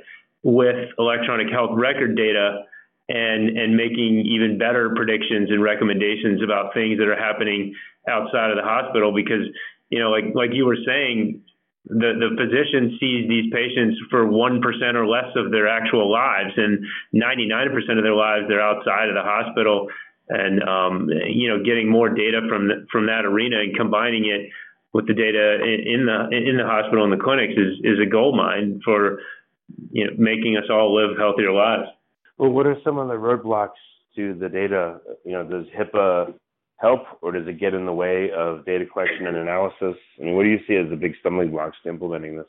with 0.43 0.89
electronic 0.99 1.49
health 1.51 1.71
record 1.75 2.17
data 2.17 2.63
and 3.09 3.57
and 3.57 3.77
making 3.77 4.25
even 4.27 4.59
better 4.59 4.93
predictions 4.95 5.51
and 5.51 5.63
recommendations 5.63 6.43
about 6.43 6.75
things 6.75 6.99
that 6.99 7.09
are 7.09 7.17
happening 7.17 7.75
outside 8.09 8.51
of 8.51 8.57
the 8.57 8.63
hospital 8.63 9.13
because 9.15 9.47
you 9.89 9.99
know 9.99 10.11
like 10.11 10.25
like 10.35 10.51
you 10.53 10.67
were 10.67 10.79
saying 10.85 11.43
the, 11.89 12.13
the 12.21 12.37
physician 12.37 12.99
sees 13.01 13.29
these 13.29 13.49
patients 13.53 13.97
for 14.11 14.27
1% 14.27 14.61
or 14.95 15.07
less 15.07 15.33
of 15.37 15.51
their 15.51 15.69
actual 15.69 16.13
lives, 16.13 16.53
and 16.57 16.85
99% 17.15 17.97
of 17.97 18.05
their 18.05 18.15
lives 18.15 18.45
they're 18.49 18.61
outside 18.61 19.09
of 19.09 19.15
the 19.15 19.25
hospital. 19.25 19.89
And 20.29 20.63
um, 20.63 21.09
you 21.09 21.49
know, 21.49 21.65
getting 21.65 21.89
more 21.89 22.11
data 22.11 22.43
from 22.49 22.69
the, 22.69 22.87
from 22.93 23.07
that 23.07 23.25
arena 23.25 23.61
and 23.61 23.75
combining 23.75 24.27
it 24.27 24.51
with 24.93 25.07
the 25.07 25.15
data 25.15 25.65
in, 25.65 26.05
the 26.05 26.37
in 26.37 26.59
the 26.59 26.67
hospital 26.67 27.05
and 27.05 27.13
the 27.13 27.23
clinics 27.23 27.55
is 27.57 27.81
is 27.83 27.99
a 28.01 28.09
gold 28.09 28.37
mine 28.37 28.81
for 28.85 29.21
you 29.91 30.05
know 30.05 30.13
making 30.19 30.57
us 30.59 30.65
all 30.71 30.95
live 30.95 31.17
healthier 31.17 31.53
lives. 31.53 31.89
Well, 32.39 32.51
what 32.51 32.67
are 32.67 32.77
some 32.85 32.99
of 32.99 33.09
the 33.09 33.15
roadblocks 33.15 33.71
to 34.17 34.35
the 34.35 34.49
data? 34.49 35.01
You 35.25 35.33
know, 35.33 35.45
does 35.45 35.67
HIPAA 35.77 36.35
help, 36.77 37.03
or 37.21 37.33
does 37.33 37.47
it 37.47 37.59
get 37.59 37.75
in 37.75 37.85
the 37.85 37.93
way 37.93 38.31
of 38.37 38.65
data 38.65 38.85
collection 38.87 39.27
and 39.27 39.37
analysis? 39.37 39.97
I 40.19 40.25
mean, 40.25 40.35
what 40.35 40.45
do 40.45 40.49
you 40.49 40.61
see 40.67 40.77
as 40.77 40.89
the 40.89 40.97
big 40.97 41.15
stumbling 41.21 41.51
blocks 41.51 41.77
to 41.83 41.89
implementing 41.89 42.37
this? 42.37 42.47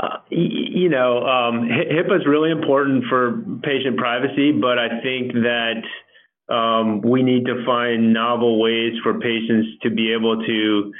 Uh, 0.00 0.18
you 0.30 0.88
know, 0.88 1.18
um, 1.26 1.68
HIPAA 1.68 2.20
is 2.20 2.26
really 2.26 2.50
important 2.50 3.04
for 3.10 3.42
patient 3.62 3.98
privacy, 3.98 4.52
but 4.52 4.78
I 4.78 5.00
think 5.02 5.32
that 5.32 5.82
um, 6.48 7.00
we 7.02 7.22
need 7.22 7.44
to 7.46 7.64
find 7.66 8.12
novel 8.12 8.60
ways 8.60 8.94
for 9.02 9.18
patients 9.18 9.68
to 9.82 9.90
be 9.90 10.12
able 10.12 10.42
to 10.44 10.92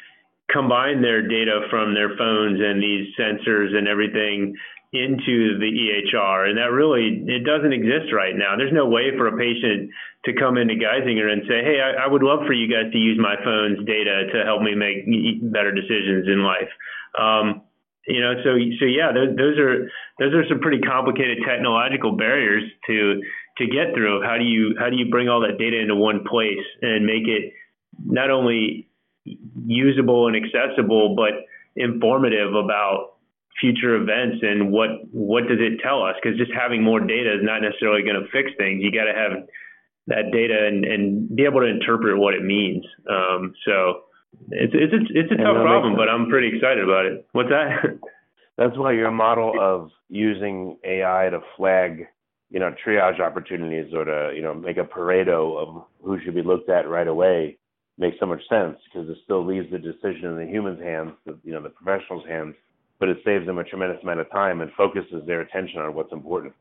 combine 0.51 1.01
their 1.01 1.27
data 1.27 1.61
from 1.71 1.95
their 1.95 2.17
phones 2.17 2.61
and 2.61 2.83
these 2.83 3.09
sensors 3.19 3.75
and 3.75 3.89
everything 3.89 4.55
into 4.95 5.59
the 5.59 5.67
EHR. 5.67 6.47
And 6.47 6.57
that 6.57 6.71
really, 6.71 7.27
it 7.27 7.43
doesn't 7.43 7.75
exist 7.75 8.15
right 8.15 8.35
now. 8.35 8.55
There's 8.57 8.73
no 8.73 8.87
way 8.87 9.11
for 9.19 9.27
a 9.27 9.37
patient 9.37 9.91
to 10.25 10.33
come 10.39 10.57
into 10.57 10.79
Geisinger 10.79 11.27
and 11.27 11.43
say, 11.51 11.67
hey, 11.67 11.83
I, 11.83 12.05
I 12.05 12.07
would 12.07 12.23
love 12.23 12.47
for 12.47 12.55
you 12.55 12.71
guys 12.71 12.93
to 12.93 12.99
use 12.99 13.19
my 13.19 13.35
phone's 13.43 13.83
data 13.85 14.31
to 14.31 14.47
help 14.47 14.63
me 14.63 14.79
make 14.79 15.03
better 15.51 15.75
decisions 15.75 16.31
in 16.31 16.47
life. 16.47 16.71
Um, 17.19 17.67
you 18.07 18.21
know, 18.21 18.35
so 18.45 18.55
so 18.79 18.85
yeah, 18.85 19.11
those, 19.13 19.35
those 19.35 19.59
are 19.59 19.91
those 20.21 20.35
are 20.35 20.45
some 20.49 20.61
pretty 20.61 20.81
complicated 20.81 21.39
technological 21.43 22.17
barriers 22.17 22.63
to 22.87 23.21
to 23.59 23.65
get 23.67 23.95
through. 23.97 24.23
How 24.23 24.37
do 24.37 24.45
you 24.45 24.77
how 24.79 24.91
do 24.91 24.97
you 24.97 25.11
bring 25.11 25.29
all 25.29 25.41
that 25.41 25.59
data 25.59 25.81
into 25.81 25.97
one 25.97 26.23
place 26.29 26.63
and 26.83 27.07
make 27.07 27.27
it 27.27 27.53
not 28.05 28.31
only 28.31 28.89
usable 29.25 30.29
and 30.29 30.37
accessible, 30.37 31.17
but 31.17 31.33
informative 31.77 32.55
about 32.55 33.14
future 33.61 33.97
events 33.97 34.39
and 34.43 34.73
what 34.73 34.91
what 35.13 35.47
does 35.47 35.59
it 35.61 35.81
tell 35.83 36.03
us? 36.03 36.17
Because 36.21 36.39
just 36.39 36.53
having 36.53 36.83
more 36.83 37.01
data 37.01 37.35
is 37.35 37.43
not 37.43 37.63
necessarily 37.63 38.03
going 38.03 38.21
to 38.21 38.29
fix 38.33 38.51
things. 38.59 38.83
You 38.83 38.91
got 38.91 39.05
to 39.05 39.15
have 39.15 39.47
that 40.07 40.33
data 40.33 40.67
and, 40.67 40.85
and 40.85 41.35
be 41.35 41.45
able 41.45 41.61
to 41.61 41.67
interpret 41.67 42.19
what 42.19 42.35
it 42.35 42.43
means. 42.43 42.85
Um, 43.09 43.55
so 43.65 44.03
it's 44.51 44.75
it's 44.75 44.93
it's, 44.93 45.11
it's 45.15 45.33
a 45.33 45.37
tough 45.37 45.63
problem, 45.63 45.97
but 45.97 46.09
I'm 46.09 46.29
pretty 46.29 46.49
excited 46.55 46.83
about 46.83 47.07
it. 47.07 47.27
What's 47.33 47.51
that? 47.51 47.99
That's 48.59 48.77
why 48.77 48.93
your 48.93 49.11
model 49.11 49.55
of 49.61 49.91
using 50.09 50.79
AI 50.85 51.29
to 51.31 51.41
flag, 51.57 52.07
you 52.51 52.61
know, 52.61 52.73
triage 52.87 53.19
opportunities 53.19 53.93
or 53.93 54.05
to, 54.05 54.33
you 54.35 54.43
know, 54.43 54.55
make 54.55 54.77
a 54.77 54.85
Pareto 54.85 55.59
of 55.59 55.85
who 56.03 56.21
should 56.21 56.37
be 56.37 56.43
looked 56.43 56.71
at 56.71 56.89
right 56.89 57.09
away 57.09 57.59
makes 57.99 58.17
so 58.21 58.27
much 58.27 58.41
sense 58.49 58.77
because 58.85 59.09
it 59.09 59.17
still 59.25 59.45
leaves 59.45 59.71
the 59.71 59.79
decision 59.79 60.27
in 60.27 60.37
the 60.37 60.47
human's 60.47 60.81
hands, 60.81 61.13
the, 61.27 61.39
you 61.43 61.53
know, 61.53 61.63
the 61.63 61.69
professional's 61.69 62.27
hands, 62.29 62.55
but 63.05 63.11
it 63.11 63.19
saves 63.23 63.45
them 63.45 63.59
a 63.59 63.65
tremendous 63.65 64.03
amount 64.03 64.19
of 64.19 64.31
time 64.31 64.63
and 64.63 64.71
focuses 64.79 65.21
their 65.27 65.43
attention 65.43 65.79
on 65.79 65.95
what's 65.95 66.11
important. 66.11 66.55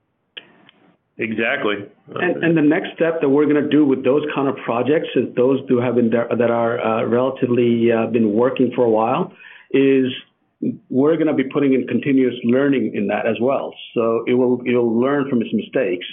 Exactly. 1.17 1.75
And, 2.15 2.43
and 2.43 2.57
the 2.57 2.61
next 2.61 2.95
step 2.95 3.21
that 3.21 3.29
we're 3.29 3.45
going 3.45 3.63
to 3.63 3.69
do 3.69 3.85
with 3.85 4.03
those 4.03 4.23
kind 4.35 4.49
of 4.49 4.57
projects 4.65 5.07
is 5.15 5.33
those 5.37 5.59
who 5.69 5.79
have 5.79 5.95
been 5.95 6.09
there, 6.09 6.27
that 6.37 6.51
are 6.51 6.81
uh, 6.81 7.05
relatively 7.05 7.87
uh, 7.93 8.07
been 8.07 8.33
working 8.33 8.73
for 8.75 8.83
a 8.83 8.89
while 8.89 9.31
is 9.71 10.11
we're 10.89 11.15
going 11.15 11.27
to 11.27 11.33
be 11.33 11.45
putting 11.45 11.75
in 11.75 11.87
continuous 11.87 12.35
learning 12.43 12.91
in 12.93 13.07
that 13.07 13.25
as 13.25 13.37
well. 13.39 13.73
So 13.93 14.25
it 14.27 14.33
will 14.33 14.59
it 14.65 14.73
will 14.75 14.99
learn 14.99 15.29
from 15.29 15.41
its 15.41 15.51
mistakes, 15.53 16.05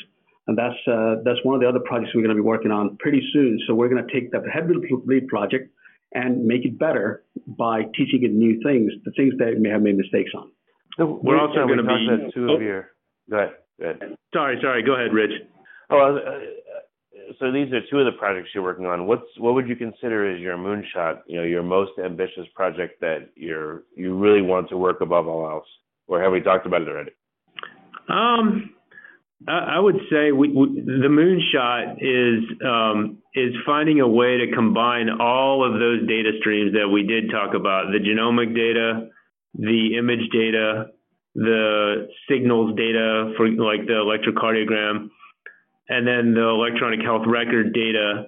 and 0.46 0.56
that's 0.56 0.78
uh, 0.86 1.22
that's 1.24 1.42
one 1.42 1.56
of 1.56 1.60
the 1.60 1.68
other 1.68 1.80
projects 1.80 2.12
we're 2.14 2.22
going 2.22 2.36
to 2.36 2.40
be 2.40 2.46
working 2.46 2.70
on 2.70 2.96
pretty 2.98 3.22
soon. 3.32 3.58
So 3.66 3.74
we're 3.74 3.88
going 3.88 4.06
to 4.06 4.12
take 4.12 4.30
that 4.30 4.42
head 4.52 4.70
lead 5.06 5.26
project 5.26 5.74
and 6.12 6.44
make 6.44 6.64
it 6.64 6.78
better 6.78 7.24
by 7.46 7.82
teaching 7.96 8.22
it 8.22 8.32
new 8.32 8.60
things, 8.62 8.92
the 9.04 9.12
things 9.16 9.34
that 9.38 9.48
it 9.48 9.60
may 9.60 9.70
have 9.70 9.82
made 9.82 9.96
mistakes 9.96 10.30
on. 10.36 10.50
So 10.96 11.20
we're, 11.22 11.40
also 11.40 11.66
going 11.66 11.78
to 11.78 11.84
be 11.84 12.32
two 12.34 12.50
of 12.50 12.60
your. 12.60 12.90
Go 13.30 13.36
ahead. 13.36 13.52
Go 13.80 13.84
ahead. 13.86 14.16
Sorry, 14.34 14.58
sorry. 14.60 14.82
Go 14.82 14.94
ahead, 14.94 15.12
Rich. 15.12 15.30
Oh, 15.90 16.16
uh, 16.16 16.20
so 17.38 17.52
these 17.52 17.72
are 17.72 17.80
two 17.90 17.98
of 17.98 18.06
the 18.06 18.18
projects 18.18 18.50
you're 18.54 18.62
working 18.62 18.86
on. 18.86 19.06
What's 19.06 19.26
what 19.38 19.54
would 19.54 19.68
you 19.68 19.76
consider 19.76 20.34
as 20.34 20.40
your 20.40 20.56
moonshot? 20.56 21.20
You 21.26 21.38
know, 21.38 21.44
your 21.44 21.62
most 21.62 21.92
ambitious 22.04 22.46
project 22.54 23.00
that 23.00 23.30
you're 23.34 23.84
you 23.96 24.16
really 24.16 24.42
want 24.42 24.68
to 24.70 24.76
work 24.76 25.00
above 25.00 25.28
all 25.28 25.48
else, 25.48 25.66
or 26.06 26.22
have 26.22 26.32
we 26.32 26.40
talked 26.40 26.66
about 26.66 26.82
it 26.82 26.88
already? 26.88 27.12
Um, 28.08 28.74
I, 29.48 29.78
would 29.78 29.96
say 30.10 30.32
we, 30.32 30.48
we, 30.48 30.80
the 30.84 31.08
moonshot 31.08 31.96
is 32.00 32.44
um, 32.64 33.18
is 33.34 33.54
finding 33.64 34.00
a 34.00 34.08
way 34.08 34.38
to 34.38 34.52
combine 34.54 35.08
all 35.08 35.64
of 35.64 35.80
those 35.80 36.06
data 36.06 36.32
streams 36.40 36.74
that 36.74 36.88
we 36.88 37.04
did 37.06 37.30
talk 37.30 37.54
about: 37.54 37.86
the 37.90 37.98
genomic 37.98 38.54
data, 38.54 39.08
the 39.54 39.96
image 39.96 40.28
data, 40.30 40.90
the 41.34 42.08
signals 42.28 42.76
data 42.76 43.32
for 43.36 43.48
like 43.48 43.86
the 43.86 43.96
electrocardiogram, 43.96 45.08
and 45.88 46.06
then 46.06 46.34
the 46.34 46.46
electronic 46.46 47.00
health 47.00 47.24
record 47.26 47.72
data, 47.72 48.26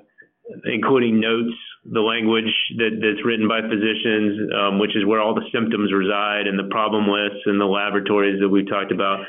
including 0.65 1.21
notes, 1.21 1.55
the 1.93 2.01
language 2.01 2.53
that, 2.79 2.97
that's 3.03 3.25
written 3.27 3.49
by 3.49 3.61
physicians, 3.61 4.49
um, 4.57 4.79
which 4.79 4.97
is 4.97 5.05
where 5.05 5.21
all 5.21 5.35
the 5.35 5.45
symptoms 5.53 5.93
reside, 5.93 6.47
and 6.47 6.59
the 6.59 6.71
problem 6.71 7.07
lists 7.07 7.45
and 7.45 7.61
the 7.61 7.67
laboratories 7.67 8.41
that 8.41 8.49
we've 8.49 8.69
talked 8.69 8.93
about. 8.93 9.27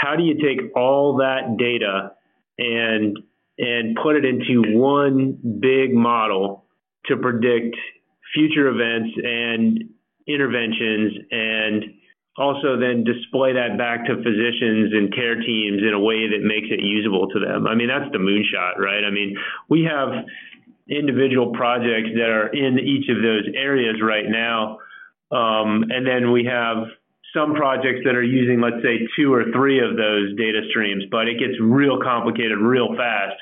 How 0.00 0.16
do 0.16 0.22
you 0.22 0.34
take 0.34 0.76
all 0.76 1.18
that 1.18 1.56
data 1.58 2.12
and 2.58 3.18
and 3.58 3.96
put 4.02 4.16
it 4.16 4.24
into 4.24 4.76
one 4.76 5.38
big 5.60 5.94
model 5.94 6.66
to 7.06 7.16
predict 7.16 7.76
future 8.34 8.68
events 8.68 9.16
and 9.22 9.84
interventions 10.28 11.12
and 11.30 11.84
also 12.36 12.78
then 12.78 13.04
display 13.04 13.54
that 13.54 13.78
back 13.78 14.04
to 14.04 14.16
physicians 14.16 14.92
and 14.92 15.14
care 15.14 15.40
teams 15.40 15.80
in 15.80 15.94
a 15.94 16.00
way 16.00 16.28
that 16.28 16.44
makes 16.44 16.68
it 16.70 16.80
usable 16.84 17.28
to 17.28 17.40
them. 17.40 17.66
I 17.66 17.74
mean, 17.74 17.88
that's 17.88 18.12
the 18.12 18.18
moonshot, 18.18 18.76
right? 18.78 19.04
I 19.04 19.10
mean, 19.10 19.36
we 19.70 19.88
have 19.88 20.26
individual 20.88 21.52
projects 21.52 22.10
that 22.14 22.28
are 22.28 22.48
in 22.48 22.78
each 22.78 23.08
of 23.08 23.22
those 23.22 23.48
areas 23.56 23.96
right 24.02 24.28
now. 24.28 24.78
Um, 25.32 25.84
and 25.88 26.06
then 26.06 26.30
we 26.30 26.44
have 26.44 26.88
some 27.36 27.54
projects 27.54 28.00
that 28.04 28.16
are 28.16 28.22
using, 28.22 28.60
let's 28.60 28.82
say, 28.82 29.06
two 29.16 29.32
or 29.32 29.44
three 29.52 29.78
of 29.78 29.96
those 29.96 30.34
data 30.36 30.62
streams, 30.70 31.04
but 31.10 31.28
it 31.28 31.38
gets 31.38 31.60
real 31.60 32.00
complicated 32.02 32.58
real 32.58 32.96
fast 32.96 33.36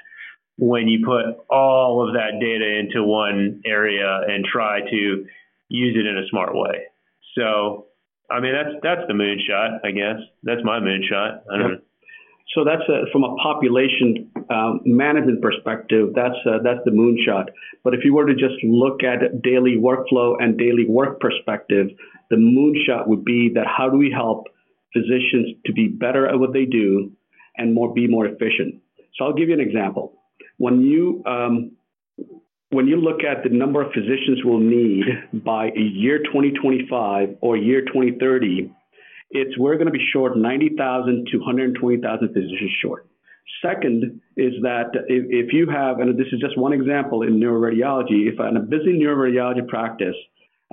when 0.58 0.88
you 0.88 1.04
put 1.06 1.38
all 1.48 2.06
of 2.06 2.14
that 2.14 2.40
data 2.40 2.66
into 2.78 3.02
one 3.04 3.62
area 3.64 4.20
and 4.28 4.44
try 4.44 4.80
to 4.80 5.24
use 5.68 5.96
it 5.96 6.06
in 6.06 6.18
a 6.18 6.26
smart 6.30 6.54
way. 6.54 6.86
So 7.36 7.86
I 8.30 8.40
mean, 8.40 8.52
that's 8.52 8.76
that's 8.82 9.06
the 9.06 9.14
moonshot, 9.14 9.80
I 9.84 9.90
guess. 9.90 10.20
That's 10.42 10.62
my 10.64 10.80
moonshot. 10.80 11.40
I 11.52 11.58
don't 11.58 11.72
know. 11.72 11.78
So 12.52 12.62
that's 12.64 12.82
a, 12.88 13.10
from 13.10 13.24
a 13.24 13.34
population 13.36 14.30
um, 14.50 14.80
management 14.84 15.40
perspective. 15.40 16.10
That's 16.14 16.36
uh, 16.46 16.58
that's 16.62 16.80
the 16.84 16.90
moonshot. 16.90 17.46
But 17.82 17.94
if 17.94 18.04
you 18.04 18.14
were 18.14 18.26
to 18.26 18.34
just 18.34 18.62
look 18.62 19.02
at 19.02 19.42
daily 19.42 19.76
workflow 19.76 20.36
and 20.38 20.58
daily 20.58 20.86
work 20.86 21.20
perspective, 21.20 21.88
the 22.30 22.36
moonshot 22.36 23.08
would 23.08 23.24
be 23.24 23.52
that 23.54 23.66
how 23.66 23.88
do 23.88 23.96
we 23.96 24.10
help 24.10 24.46
physicians 24.92 25.56
to 25.66 25.72
be 25.72 25.88
better 25.88 26.28
at 26.28 26.38
what 26.38 26.52
they 26.52 26.64
do 26.64 27.12
and 27.56 27.74
more 27.74 27.92
be 27.92 28.06
more 28.06 28.26
efficient. 28.26 28.80
So 29.16 29.24
I'll 29.24 29.34
give 29.34 29.48
you 29.48 29.54
an 29.54 29.60
example. 29.60 30.20
When 30.58 30.82
you 30.82 31.22
um, 31.26 31.72
when 32.70 32.88
you 32.88 32.96
look 32.96 33.20
at 33.22 33.42
the 33.42 33.50
number 33.50 33.82
of 33.82 33.92
physicians 33.92 34.40
we'll 34.44 34.58
need 34.58 35.04
by 35.32 35.66
a 35.66 35.80
year 35.80 36.18
2025 36.18 37.36
or 37.40 37.56
year 37.56 37.82
2030, 37.82 38.72
it's 39.30 39.56
we're 39.58 39.74
going 39.74 39.86
to 39.86 39.92
be 39.92 40.04
short 40.12 40.36
90,000 40.36 41.28
to 41.32 41.38
120,000 41.38 42.28
physicians 42.28 42.70
short. 42.82 43.06
Second 43.62 44.20
is 44.36 44.54
that 44.62 44.90
if, 45.08 45.52
you 45.52 45.68
have, 45.70 46.00
and 46.00 46.18
this 46.18 46.26
is 46.32 46.40
just 46.40 46.56
one 46.58 46.72
example 46.72 47.22
in 47.22 47.40
neuroradiology, 47.40 48.28
if 48.32 48.40
in 48.40 48.56
a 48.56 48.60
busy 48.60 48.98
neuroradiology 48.98 49.66
practice, 49.68 50.16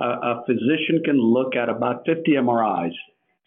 uh, 0.02 0.04
a 0.04 0.42
physician 0.46 1.02
can 1.04 1.18
look 1.18 1.54
at 1.54 1.68
about 1.68 2.04
50 2.06 2.32
MRIs, 2.32 2.92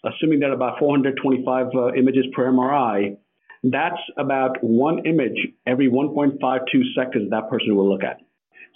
assuming 0.04 0.40
that 0.42 0.52
about 0.52 0.80
425 0.80 1.68
uh, 1.74 1.94
images 1.94 2.26
per 2.36 2.52
MRI, 2.52 3.18
that's 3.64 4.02
about 4.18 4.64
one 4.64 5.06
image 5.06 5.38
every 5.66 5.90
1.52 5.90 6.38
seconds 6.96 7.32
that 7.32 7.50
person 7.50 7.76
will 7.76 7.90
look 7.90 8.04
at. 8.04 8.20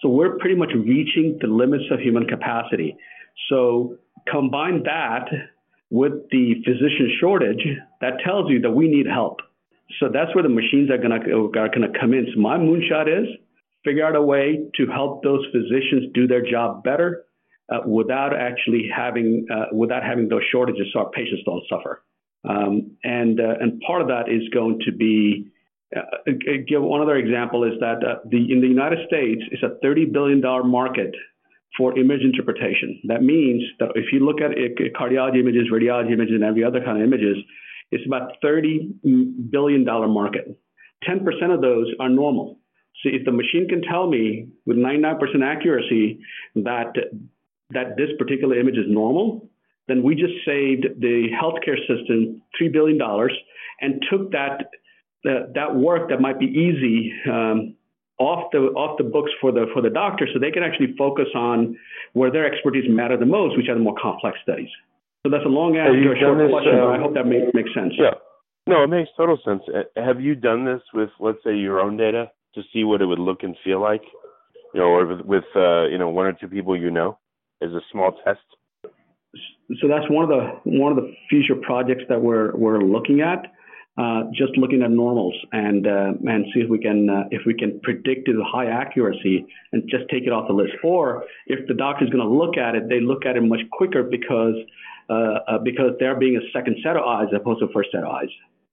So 0.02 0.10
we're 0.10 0.38
pretty 0.38 0.56
much 0.56 0.72
reaching 0.74 1.38
the 1.42 1.48
limits 1.48 1.84
of 1.92 2.00
human 2.00 2.26
capacity. 2.26 2.98
So 3.50 3.98
combine 4.28 4.84
that 4.84 5.28
with 5.90 6.30
the 6.30 6.56
physician 6.66 7.12
shortage, 7.20 7.66
that 8.02 8.20
tells 8.26 8.50
you 8.50 8.62
that 8.62 8.72
we 8.72 8.88
need 8.88 9.08
help. 9.08 9.40
So 10.00 10.08
that's 10.14 10.34
where 10.36 10.44
the 10.44 10.50
machines 10.50 10.92
are 10.92 10.98
going 10.98 11.12
to 11.12 12.00
come 12.00 12.14
in. 12.14 12.28
So 12.34 12.40
my 12.40 12.58
moonshot 12.58 13.08
is 13.08 13.28
figure 13.84 14.06
out 14.06 14.16
a 14.16 14.22
way 14.22 14.70
to 14.76 14.88
help 14.88 15.24
those 15.24 15.46
physicians 15.52 16.12
do 16.14 16.28
their 16.28 16.44
job 16.44 16.84
better 16.84 17.26
uh, 17.70 17.80
without 17.88 18.36
actually 18.36 18.90
having 18.96 19.46
uh, 19.52 19.76
without 19.76 20.04
having 20.04 20.28
those 20.28 20.42
shortages, 20.52 20.88
so 20.94 21.00
our 21.00 21.10
patients 21.12 21.44
don't 21.46 21.64
suffer. 21.70 22.04
Um, 22.48 22.98
and 23.04 23.40
uh, 23.40 23.56
and 23.60 23.82
part 23.82 24.02
of 24.02 24.08
that 24.08 24.30
is 24.30 24.48
going 24.54 24.80
to 24.86 24.92
be 24.92 25.52
uh, 25.96 26.00
uh, 26.00 26.32
give 26.68 26.82
one 26.82 27.02
other 27.02 27.16
example 27.16 27.64
is 27.64 27.80
that 27.80 27.98
uh, 28.04 28.16
the 28.30 28.52
in 28.52 28.62
the 28.62 28.68
United 28.68 29.00
States 29.08 29.42
it's 29.52 29.64
a 29.64 29.78
30 29.82 30.06
billion 30.06 30.42
dollar 30.42 30.64
market 30.64 31.14
for 31.78 31.98
image 31.98 32.22
interpretation. 32.22 33.02
That 33.06 33.24
means 33.24 33.64
that 33.80 33.90
if 33.96 34.12
you 34.12 34.26
look 34.26 34.42
at 34.42 34.52
eh, 34.52 34.74
it, 34.78 34.94
cardiology 34.94 35.40
images, 35.40 35.68
radiology 35.72 36.12
images, 36.12 36.36
and 36.36 36.44
every 36.44 36.64
other 36.64 36.82
kind 36.84 36.98
of 36.98 37.04
images, 37.04 37.38
it's 37.92 38.06
about 38.06 38.34
30 38.42 38.96
mm, 39.06 39.52
billion 39.52 39.86
dollar 39.86 40.08
market. 40.08 40.60
10% 41.08 41.22
of 41.54 41.62
those 41.62 41.88
are 42.00 42.10
normal. 42.10 42.60
So 43.04 43.10
if 43.14 43.24
the 43.26 43.32
machine 43.32 43.68
can 43.70 43.82
tell 43.82 44.10
me 44.10 44.48
with 44.66 44.78
99% 44.78 45.18
accuracy 45.44 46.20
that 46.56 46.94
that 47.72 47.96
this 47.98 48.10
particular 48.18 48.60
image 48.60 48.78
is 48.78 48.86
normal, 48.88 49.48
then 49.88 50.02
we 50.02 50.16
just 50.16 50.34
saved 50.46 50.86
the 51.00 51.28
healthcare 51.40 51.78
system 51.88 52.42
$3 52.60 52.74
billion 52.74 53.00
and 53.82 54.04
took 54.10 54.32
that 54.32 54.72
that, 55.24 55.54
that 55.56 55.76
work 55.76 56.10
that 56.10 56.22
might 56.22 56.40
be 56.40 56.46
easy 56.46 57.12
um, 57.30 57.76
off 58.20 58.52
the 58.52 58.60
off 58.76 58.98
the 58.98 59.04
books 59.04 59.32
for 59.42 59.52
the 59.52 59.66
for 59.74 59.82
the 59.82 59.90
doctor, 59.90 60.28
so 60.32 60.40
they 60.40 60.52
can 60.52 60.64
actually 60.64 60.94
focus 60.98 61.28
on 61.36 61.78
where 62.14 62.32
their 62.32 62.46
expertise 62.46 62.86
matter 62.88 63.18
the 63.18 63.26
most, 63.26 63.58
which 63.58 63.68
are 63.70 63.76
the 63.76 63.82
more 63.82 63.96
complex 64.00 64.38
studies. 64.44 64.70
So 65.26 65.32
that's 65.32 65.46
a 65.46 65.50
long 65.50 65.76
answer 65.76 66.04
to 66.04 66.12
a 66.12 66.20
short 66.20 66.38
this, 66.38 66.52
question, 66.52 66.80
um, 66.80 66.92
I 66.92 67.00
hope 67.00 67.14
that 67.14 67.26
make, 67.26 67.54
makes 67.54 67.74
sense. 67.74 67.94
Yeah, 67.98 68.16
no, 68.68 68.84
it 68.84 68.88
makes 68.88 69.10
total 69.18 69.38
sense. 69.44 69.64
Uh, 69.68 69.84
have 70.00 70.22
you 70.22 70.36
done 70.36 70.64
this 70.64 70.82
with, 70.94 71.10
let's 71.20 71.40
say, 71.44 71.56
your 71.56 71.80
own 71.80 71.98
data 71.98 72.32
to 72.56 72.62
see 72.72 72.84
what 72.84 73.02
it 73.02 73.06
would 73.06 73.20
look 73.20 73.44
and 73.44 73.56
feel 73.64 73.82
like, 73.82 74.04
you 74.74 74.80
know, 74.80 74.88
or 74.88 75.06
with, 75.06 75.22
with 75.26 75.44
uh, 75.56 75.88
you 75.88 75.98
know 75.98 76.10
one 76.10 76.26
or 76.26 76.34
two 76.34 76.48
people 76.48 76.78
you 76.78 76.92
know, 76.92 77.18
as 77.62 77.72
a 77.72 77.82
small 77.92 78.14
test? 78.24 78.40
So 79.82 79.88
that's 79.88 80.10
one 80.10 80.24
of 80.24 80.30
the 80.30 80.70
one 80.70 80.92
of 80.92 80.98
the 80.98 81.14
future 81.30 81.56
projects 81.56 82.04
that 82.10 82.22
we're 82.22 82.56
we're 82.56 82.82
looking 82.82 83.22
at. 83.22 83.52
Uh, 84.00 84.24
just 84.32 84.56
looking 84.56 84.82
at 84.82 84.92
normals 84.92 85.36
and 85.52 85.86
uh, 85.86 86.14
and 86.24 86.46
see 86.54 86.62
if 86.62 86.70
we 86.70 86.80
can 86.80 87.10
uh, 87.10 87.24
if 87.32 87.42
we 87.46 87.54
can 87.54 87.82
predict 87.84 88.30
it 88.30 88.38
with 88.38 88.46
high 88.50 88.68
accuracy 88.68 89.46
and 89.74 89.84
just 89.90 90.06
take 90.10 90.24
it 90.24 90.32
off 90.32 90.48
the 90.48 90.54
list. 90.54 90.72
Or 90.86 91.26
if 91.48 91.68
the 91.68 91.74
doctor 91.74 92.06
is 92.06 92.10
going 92.10 92.24
to 92.24 92.34
look 92.34 92.56
at 92.56 92.76
it, 92.76 92.88
they 92.88 93.02
look 93.02 93.26
at 93.26 93.36
it 93.36 93.42
much 93.42 93.60
quicker 93.74 94.04
because 94.04 94.56
uh, 95.10 95.14
uh, 95.14 95.58
because 95.66 95.98
they're 96.00 96.16
being 96.16 96.38
a 96.38 96.46
second 96.58 96.78
set 96.82 96.96
of 96.96 97.04
eyes 97.04 97.28
as 97.34 97.42
opposed 97.42 97.60
to 97.60 97.68
first 97.74 97.90
set 97.92 98.04
of 98.06 98.10
eyes, 98.10 98.30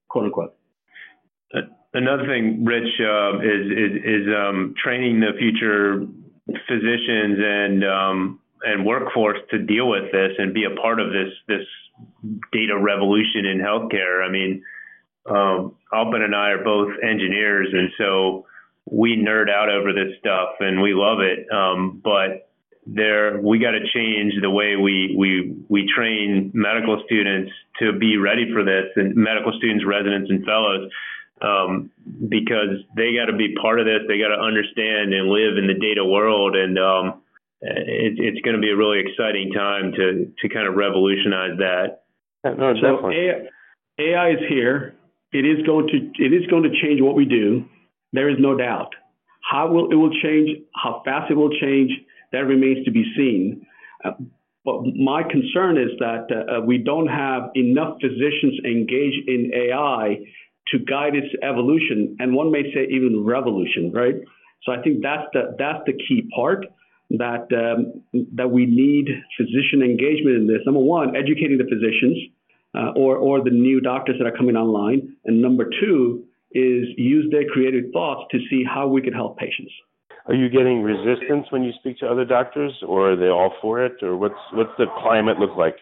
quote 0.09 0.27
unquote. 0.27 0.55
Another 1.93 2.27
thing, 2.27 2.65
Rich, 2.65 3.01
uh, 3.01 3.41
is 3.41 3.67
is, 3.67 3.93
is 4.05 4.25
um, 4.31 4.75
training 4.81 5.19
the 5.19 5.33
future 5.41 6.07
physicians 6.69 7.39
and 7.43 7.85
um, 7.85 8.41
and 8.63 8.87
workforce 8.87 9.39
to 9.51 9.59
deal 9.59 9.89
with 9.89 10.13
this 10.13 10.39
and 10.39 10.55
be 10.55 10.67
a 10.71 10.81
part 10.81 11.01
of 11.01 11.09
this 11.11 11.33
this 11.49 11.67
data 12.53 12.79
revolution 12.79 13.45
in 13.45 13.59
healthcare. 13.59 14.25
I 14.25 14.31
mean 14.31 14.63
um, 15.29 15.75
Aalpen 15.93 16.23
and 16.23 16.35
I 16.35 16.51
are 16.51 16.65
both 16.65 16.93
engineers, 17.03 17.69
and 17.73 17.91
so 17.99 18.47
we 18.91 19.17
nerd 19.17 19.51
out 19.51 19.69
over 19.69 19.93
this 19.93 20.17
stuff 20.21 20.51
and 20.61 20.81
we 20.81 20.95
love 20.95 21.19
it. 21.21 21.47
Um, 21.53 22.01
but 22.03 22.49
there, 22.87 23.41
we 23.41 23.59
got 23.59 23.73
to 23.73 23.81
change 23.93 24.35
the 24.41 24.51
way 24.51 24.77
we 24.77 25.15
we 25.19 25.57
we 25.69 25.91
train 25.95 26.53
medical 26.55 27.03
students 27.05 27.51
to 27.81 27.93
be 27.99 28.17
ready 28.17 28.53
for 28.53 28.65
this, 28.65 28.87
and 28.95 29.17
medical 29.17 29.53
students, 29.59 29.85
residents, 29.85 30.31
and 30.31 30.45
fellows. 30.45 30.91
Um, 31.43 31.91
because 32.31 32.81
they 32.97 33.13
got 33.13 33.27
to 33.27 33.37
be 33.37 33.55
part 33.61 33.79
of 33.79 33.85
this. 33.85 34.01
They 34.09 34.19
got 34.19 34.35
to 34.35 34.41
understand 34.41 35.13
and 35.13 35.29
live 35.29 35.59
in 35.59 35.67
the 35.67 35.75
data 35.75 36.03
world, 36.03 36.57
and 36.57 36.79
um, 36.79 37.21
it, 37.61 38.17
it's 38.17 38.41
going 38.41 38.57
to 38.57 38.63
be 38.63 38.71
a 38.71 38.77
really 38.77 39.01
exciting 39.01 39.53
time 39.53 39.93
to 39.93 40.33
to 40.39 40.49
kind 40.49 40.67
of 40.67 40.77
revolutionize 40.77 41.59
that. 41.59 42.05
No, 42.45 42.73
so 42.81 43.11
AI, 43.11 43.49
AI 43.99 44.31
is 44.31 44.41
here. 44.49 44.96
It 45.37 45.45
is 45.45 45.67
going 45.67 45.87
to 45.89 45.99
it 46.25 46.33
is 46.33 46.47
going 46.49 46.63
to 46.63 46.71
change 46.83 47.03
what 47.03 47.15
we 47.15 47.27
do. 47.27 47.67
There 48.13 48.31
is 48.31 48.37
no 48.39 48.57
doubt. 48.57 48.95
How 49.43 49.71
will 49.71 49.93
it 49.93 49.95
will 49.95 50.15
change? 50.23 50.49
How 50.75 51.03
fast 51.05 51.31
it 51.31 51.35
will 51.35 51.53
change? 51.61 51.91
That 52.33 52.47
remains 52.47 52.87
to 52.87 52.91
be 52.91 53.05
seen. 53.17 53.67
Uh, 54.03 54.13
but 54.65 54.81
my 54.97 55.23
concern 55.23 55.77
is 55.77 55.91
that 55.99 56.27
uh, 56.33 56.61
we 56.65 56.79
don't 56.79 57.07
have 57.07 57.51
enough 57.55 57.99
physicians 58.01 58.59
engaged 58.65 59.29
in 59.29 59.53
AI 59.55 60.25
to 60.69 60.79
guide 60.79 61.15
its 61.15 61.33
evolution, 61.43 62.17
and 62.19 62.35
one 62.35 62.51
may 62.51 62.65
say 62.75 62.89
even 62.91 63.25
revolution, 63.25 63.93
right? 63.93 64.17
So 64.65 64.73
I 64.73 64.83
think 64.83 65.03
that's 65.03 65.29
the 65.35 65.55
that's 65.59 65.85
the 65.87 65.93
key 65.93 66.29
part 66.35 66.67
that 67.11 67.47
um, 67.53 68.03
that 68.35 68.51
we 68.51 68.65
need 68.65 69.07
physician 69.37 69.83
engagement 69.83 70.37
in 70.37 70.47
this. 70.47 70.63
Number 70.65 70.81
one, 70.81 71.15
educating 71.15 71.59
the 71.59 71.69
physicians 71.69 72.17
uh, 72.77 72.93
or, 72.97 73.17
or 73.17 73.43
the 73.43 73.51
new 73.51 73.81
doctors 73.81 74.17
that 74.19 74.27
are 74.27 74.37
coming 74.37 74.57
online. 74.57 75.17
And 75.25 75.41
number 75.41 75.65
two 75.81 76.25
is 76.53 76.87
use 76.97 77.27
their 77.31 77.45
creative 77.53 77.91
thoughts 77.93 78.25
to 78.33 78.39
see 78.51 78.65
how 78.65 78.87
we 78.87 79.03
can 79.03 79.13
help 79.13 79.39
patients. 79.39 79.73
Are 80.27 80.35
you 80.35 80.49
getting 80.49 80.83
resistance 80.83 81.47
when 81.51 81.63
you 81.63 81.73
speak 81.79 81.99
to 81.99 82.07
other 82.07 82.25
doctors, 82.25 82.73
or 82.87 83.13
are 83.13 83.17
they 83.17 83.29
all 83.29 83.53
for 83.63 83.85
it, 83.85 84.03
or 84.03 84.17
what's 84.17 84.43
what's 84.53 84.73
the 84.77 84.87
climate 84.99 85.39
look 85.39 85.57
like? 85.57 85.77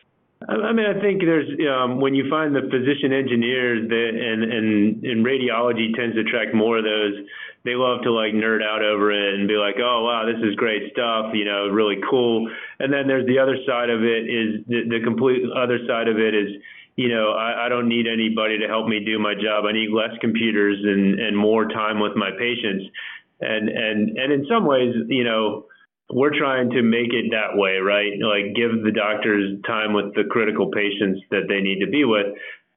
I 0.46 0.72
mean, 0.72 0.85
I 0.85 1.00
think 1.00 1.22
there's 1.22 1.48
um, 1.72 2.00
when 2.00 2.14
you 2.14 2.28
find 2.28 2.54
the 2.54 2.68
physician 2.68 3.12
engineers 3.12 3.88
that 3.88 4.11
and 4.12 4.44
and 4.44 5.04
and 5.04 5.24
radiology 5.24 5.94
tends 5.96 6.16
to 6.16 6.20
attract 6.20 6.54
more 6.54 6.76
of 6.76 6.85
those. 6.85 7.24
They 7.64 7.72
love 7.72 8.02
to 8.02 8.12
like 8.12 8.35
nerd 8.35 8.61
out 8.61 8.85
over 8.85 9.09
it 9.11 9.40
and 9.40 9.48
be 9.48 9.57
like, 9.57 9.76
oh 9.80 10.04
wow, 10.04 10.28
this 10.28 10.37
is 10.44 10.54
great 10.57 10.92
stuff, 10.92 11.33
you 11.33 11.46
know, 11.46 11.68
really 11.68 11.96
cool. 12.11 12.50
And 12.78 12.92
then 12.92 13.09
there's 13.09 13.24
the 13.24 13.38
other 13.38 13.57
side 13.66 13.88
of 13.88 14.04
it 14.04 14.28
is 14.28 14.61
the, 14.68 14.85
the 14.85 15.00
complete 15.02 15.40
other 15.48 15.78
side 15.88 16.09
of 16.09 16.18
it 16.18 16.35
is 16.35 16.61
you 16.96 17.09
know, 17.09 17.33
I, 17.33 17.66
I 17.66 17.68
don't 17.68 17.88
need 17.88 18.07
anybody 18.07 18.59
to 18.61 18.68
help 18.68 18.87
me 18.87 19.02
do 19.04 19.18
my 19.18 19.35
job. 19.35 19.64
I 19.66 19.72
need 19.72 19.90
less 19.90 20.14
computers 20.20 20.78
and, 20.83 21.18
and 21.18 21.37
more 21.37 21.66
time 21.66 21.98
with 21.98 22.14
my 22.14 22.30
patients. 22.38 22.87
And, 23.40 23.68
and, 23.68 24.16
and 24.16 24.33
in 24.33 24.46
some 24.48 24.64
ways, 24.66 24.94
you 25.09 25.24
know, 25.24 25.66
we're 26.12 26.37
trying 26.38 26.70
to 26.70 26.83
make 26.83 27.12
it 27.12 27.33
that 27.33 27.59
way, 27.59 27.78
right? 27.78 28.12
Like 28.20 28.54
give 28.54 28.85
the 28.85 28.92
doctors 28.92 29.59
time 29.66 29.92
with 29.92 30.14
the 30.14 30.24
critical 30.30 30.70
patients 30.70 31.20
that 31.30 31.48
they 31.48 31.61
need 31.61 31.80
to 31.80 31.90
be 31.90 32.04
with. 32.04 32.26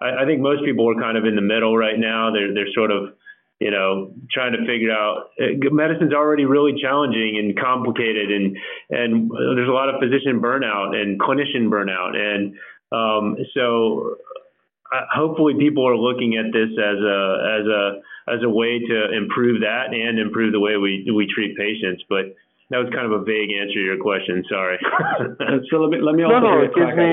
I, 0.01 0.23
I 0.23 0.25
think 0.25 0.41
most 0.41 0.65
people 0.65 0.89
are 0.89 0.99
kind 0.99 1.17
of 1.17 1.25
in 1.25 1.35
the 1.35 1.41
middle 1.41 1.77
right 1.77 1.99
now. 1.99 2.31
They're, 2.33 2.53
they're 2.53 2.73
sort 2.73 2.89
of, 2.89 3.13
you 3.59 3.69
know, 3.69 4.13
trying 4.31 4.53
to 4.53 4.65
figure 4.65 4.91
out 4.91 5.29
uh, 5.39 5.61
medicine's 5.69 6.13
already 6.13 6.45
really 6.45 6.73
challenging 6.81 7.37
and 7.37 7.59
complicated 7.59 8.31
and, 8.31 8.57
and 8.89 9.29
there's 9.29 9.69
a 9.69 9.77
lot 9.77 9.89
of 9.89 10.01
physician 10.01 10.41
burnout 10.41 10.95
and 10.95 11.19
clinician 11.19 11.69
burnout. 11.69 12.17
And, 12.17 12.55
um, 12.91 13.35
so 13.53 14.15
uh, 14.91 15.01
hopefully 15.13 15.53
people 15.59 15.87
are 15.87 15.97
looking 15.97 16.37
at 16.37 16.51
this 16.53 16.71
as 16.71 16.99
a 16.99 17.19
as 17.59 17.65
a 17.67 17.83
as 18.27 18.43
a 18.43 18.49
way 18.49 18.79
to 18.79 19.17
improve 19.17 19.61
that 19.61 19.93
and 19.93 20.19
improve 20.19 20.51
the 20.51 20.59
way 20.59 20.77
we 20.77 21.05
we 21.13 21.27
treat 21.27 21.57
patients. 21.57 22.03
But 22.09 22.35
that 22.69 22.77
was 22.77 22.89
kind 22.93 23.05
of 23.05 23.21
a 23.21 23.23
vague 23.23 23.51
answer 23.51 23.73
to 23.73 23.83
your 23.83 23.97
question. 23.99 24.43
Sorry. 24.49 24.77
so 25.71 25.77
let 25.77 25.89
me 25.91 25.99
let 26.01 26.15
me 26.15 26.23
also 26.23 26.39
no, 26.39 26.59
no, 26.59 26.63
it 26.63 26.75
gives 26.75 26.95
me 26.95 27.09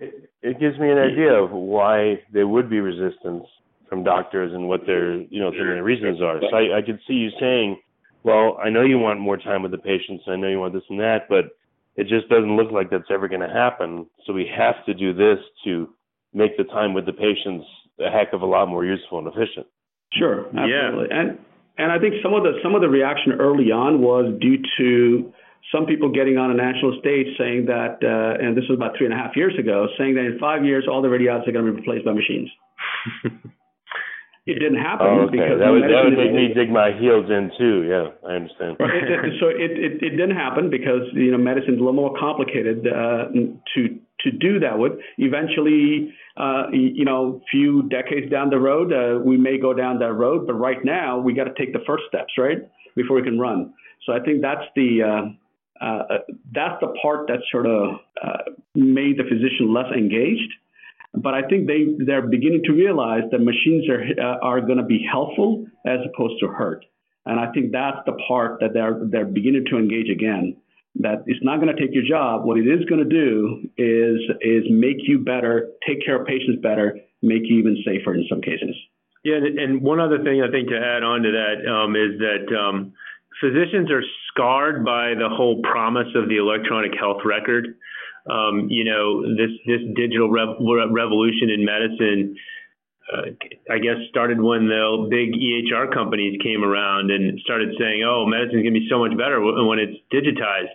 it, 0.00 0.30
it 0.42 0.60
gives 0.60 0.78
me 0.78 0.90
an 0.90 0.98
idea 0.98 1.32
of 1.32 1.50
why 1.50 2.20
there 2.32 2.46
would 2.46 2.68
be 2.68 2.80
resistance 2.80 3.44
from 3.88 4.04
doctors 4.04 4.52
and 4.52 4.68
what 4.68 4.86
their 4.86 5.16
you 5.16 5.40
know 5.40 5.50
their 5.50 5.82
reasons 5.82 6.20
are. 6.20 6.40
So 6.40 6.56
I, 6.56 6.78
I 6.78 6.82
could 6.82 7.00
see 7.06 7.14
you 7.14 7.30
saying, 7.40 7.80
well, 8.22 8.58
I 8.62 8.68
know 8.68 8.82
you 8.82 8.98
want 8.98 9.20
more 9.20 9.36
time 9.36 9.62
with 9.62 9.72
the 9.72 9.78
patients. 9.78 10.24
I 10.26 10.36
know 10.36 10.48
you 10.48 10.60
want 10.60 10.74
this 10.74 10.82
and 10.90 11.00
that, 11.00 11.28
but 11.28 11.56
it 11.96 12.08
just 12.08 12.28
doesn't 12.28 12.56
look 12.56 12.72
like 12.72 12.90
that's 12.90 13.10
ever 13.10 13.28
going 13.28 13.40
to 13.40 13.48
happen. 13.48 14.06
So 14.26 14.32
we 14.32 14.50
have 14.56 14.84
to 14.86 14.94
do 14.94 15.14
this 15.14 15.38
to 15.64 15.88
make 16.32 16.56
the 16.56 16.64
time 16.64 16.94
with 16.94 17.06
the 17.06 17.12
patients 17.12 17.66
a 18.00 18.10
heck 18.10 18.32
of 18.32 18.42
a 18.42 18.46
lot 18.46 18.68
more 18.68 18.84
useful 18.84 19.18
and 19.18 19.28
efficient. 19.28 19.66
Sure, 20.12 20.46
absolutely. 20.46 21.06
Yeah. 21.10 21.20
And 21.20 21.38
and 21.78 21.92
I 21.92 21.98
think 21.98 22.14
some 22.22 22.34
of 22.34 22.42
the 22.42 22.58
some 22.62 22.74
of 22.74 22.80
the 22.80 22.88
reaction 22.88 23.32
early 23.32 23.70
on 23.70 24.00
was 24.00 24.32
due 24.40 24.58
to 24.78 25.32
some 25.72 25.86
people 25.86 26.12
getting 26.12 26.36
on 26.36 26.50
a 26.50 26.54
national 26.54 26.98
stage 27.00 27.26
saying 27.38 27.66
that, 27.66 27.98
uh, 28.04 28.44
and 28.44 28.56
this 28.56 28.64
was 28.68 28.76
about 28.76 28.96
three 28.98 29.06
and 29.06 29.14
a 29.14 29.16
half 29.16 29.34
years 29.34 29.54
ago, 29.58 29.86
saying 29.96 30.14
that 30.14 30.26
in 30.26 30.38
five 30.38 30.64
years 30.64 30.86
all 30.90 31.00
the 31.00 31.08
radiologists 31.08 31.48
are 31.48 31.52
going 31.52 31.64
to 31.64 31.72
be 31.72 31.78
replaced 31.78 32.04
by 32.04 32.12
machines. 32.12 32.50
it 34.46 34.60
didn't 34.60 34.76
happen 34.76 35.06
oh, 35.08 35.20
okay. 35.24 35.40
because 35.40 35.58
that 35.58 35.70
would, 35.70 35.84
that 35.84 36.04
would 36.04 36.18
make 36.18 36.34
me 36.34 36.52
dig 36.52 36.68
my 36.68 36.92
heels 36.92 37.30
in 37.30 37.50
too. 37.56 37.88
Yeah, 37.88 38.12
I 38.28 38.36
understand. 38.36 38.76
so 39.40 39.48
it, 39.48 39.72
it, 39.72 39.92
it 40.02 40.10
didn't 40.10 40.36
happen 40.36 40.68
because 40.68 41.08
you 41.14 41.32
know 41.32 41.38
medicine's 41.38 41.80
a 41.80 41.84
little 41.84 41.94
more 41.94 42.12
complicated 42.18 42.86
uh, 42.86 43.32
to 43.74 43.80
to 44.20 44.30
do 44.30 44.60
that 44.60 44.78
with. 44.78 44.92
Eventually, 45.16 46.12
uh, 46.36 46.64
you 46.72 47.04
know, 47.04 47.40
few 47.50 47.88
decades 47.88 48.30
down 48.30 48.50
the 48.50 48.58
road, 48.58 48.92
uh, 48.92 49.18
we 49.24 49.36
may 49.36 49.58
go 49.58 49.72
down 49.72 49.98
that 50.00 50.12
road. 50.12 50.46
But 50.46 50.54
right 50.54 50.84
now, 50.84 51.18
we 51.18 51.32
got 51.32 51.44
to 51.44 51.54
take 51.56 51.72
the 51.72 51.82
first 51.86 52.04
steps, 52.08 52.34
right, 52.36 52.58
before 52.96 53.16
we 53.16 53.22
can 53.22 53.38
run. 53.38 53.72
So 54.04 54.12
I 54.12 54.20
think 54.20 54.42
that's 54.42 54.64
the 54.76 55.02
uh, 55.02 55.84
uh, 55.84 56.18
that's 56.52 56.80
the 56.80 56.94
part 57.00 57.28
that 57.28 57.40
sort 57.50 57.66
of 57.66 57.96
uh, 58.22 58.50
made 58.74 59.18
the 59.18 59.24
physician 59.24 59.72
less 59.72 59.90
engaged. 59.96 60.52
But 61.14 61.34
I 61.34 61.42
think 61.42 61.66
they 61.66 61.86
they're 62.04 62.26
beginning 62.26 62.62
to 62.64 62.72
realize 62.72 63.22
that 63.30 63.38
machines 63.38 63.88
are 63.88 64.02
uh, 64.02 64.38
are 64.42 64.60
going 64.60 64.78
to 64.78 64.84
be 64.84 65.06
helpful 65.10 65.66
as 65.86 66.00
opposed 66.12 66.40
to 66.40 66.48
hurt. 66.48 66.84
And 67.26 67.40
I 67.40 67.52
think 67.52 67.72
that's 67.72 67.98
the 68.04 68.12
part 68.28 68.60
that 68.60 68.74
they're 68.74 68.98
they're 69.10 69.24
beginning 69.24 69.64
to 69.70 69.78
engage 69.78 70.10
again. 70.10 70.56
That 70.96 71.24
it's 71.26 71.42
not 71.42 71.60
going 71.60 71.74
to 71.74 71.80
take 71.80 71.94
your 71.94 72.04
job. 72.04 72.44
What 72.44 72.58
it 72.58 72.66
is 72.66 72.84
going 72.86 73.02
to 73.02 73.08
do 73.08 73.68
is 73.78 74.20
is 74.40 74.64
make 74.70 74.98
you 75.06 75.20
better, 75.20 75.70
take 75.86 76.04
care 76.04 76.20
of 76.20 76.26
patients 76.26 76.60
better, 76.62 76.98
make 77.22 77.42
you 77.44 77.58
even 77.58 77.76
safer 77.84 78.14
in 78.14 78.26
some 78.28 78.40
cases. 78.40 78.74
Yeah, 79.24 79.36
and 79.36 79.80
one 79.80 80.00
other 80.00 80.22
thing 80.22 80.42
I 80.42 80.50
think 80.50 80.68
to 80.68 80.76
add 80.76 81.02
on 81.02 81.22
to 81.22 81.32
that 81.32 81.70
um, 81.70 81.96
is 81.96 82.18
that 82.20 82.54
um, 82.54 82.92
physicians 83.40 83.90
are 83.90 84.02
scarred 84.28 84.84
by 84.84 85.14
the 85.14 85.28
whole 85.28 85.62
promise 85.62 86.08
of 86.14 86.28
the 86.28 86.36
electronic 86.36 86.92
health 86.98 87.22
record. 87.24 87.76
Um, 88.30 88.68
you 88.70 88.84
know, 88.84 89.22
this 89.36 89.52
this 89.66 89.80
digital 89.94 90.30
rev- 90.30 90.56
revolution 90.90 91.50
in 91.50 91.64
medicine, 91.64 92.36
uh, 93.12 93.36
I 93.70 93.78
guess, 93.78 94.00
started 94.08 94.40
when 94.40 94.66
the 94.66 95.06
big 95.10 95.34
EHR 95.36 95.92
companies 95.92 96.40
came 96.42 96.64
around 96.64 97.10
and 97.10 97.38
started 97.40 97.74
saying, 97.78 98.02
"Oh, 98.02 98.24
medicine's 98.26 98.62
gonna 98.62 98.72
be 98.72 98.88
so 98.88 98.98
much 98.98 99.16
better 99.16 99.40
when 99.40 99.78
it's 99.78 100.00
digitized." 100.12 100.72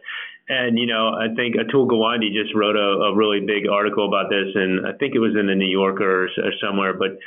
And 0.47 0.77
you 0.77 0.85
know, 0.85 1.09
I 1.09 1.33
think 1.35 1.55
Atul 1.55 1.87
Gawande 1.87 2.33
just 2.33 2.53
wrote 2.53 2.75
a, 2.75 3.13
a 3.13 3.15
really 3.15 3.39
big 3.39 3.67
article 3.67 4.07
about 4.07 4.29
this, 4.29 4.53
and 4.53 4.85
I 4.85 4.93
think 4.93 5.15
it 5.15 5.19
was 5.19 5.35
in 5.35 5.47
the 5.47 5.55
New 5.55 5.69
Yorker 5.69 6.25
or, 6.25 6.25
or 6.25 6.53
somewhere, 6.61 6.93
but 6.93 7.17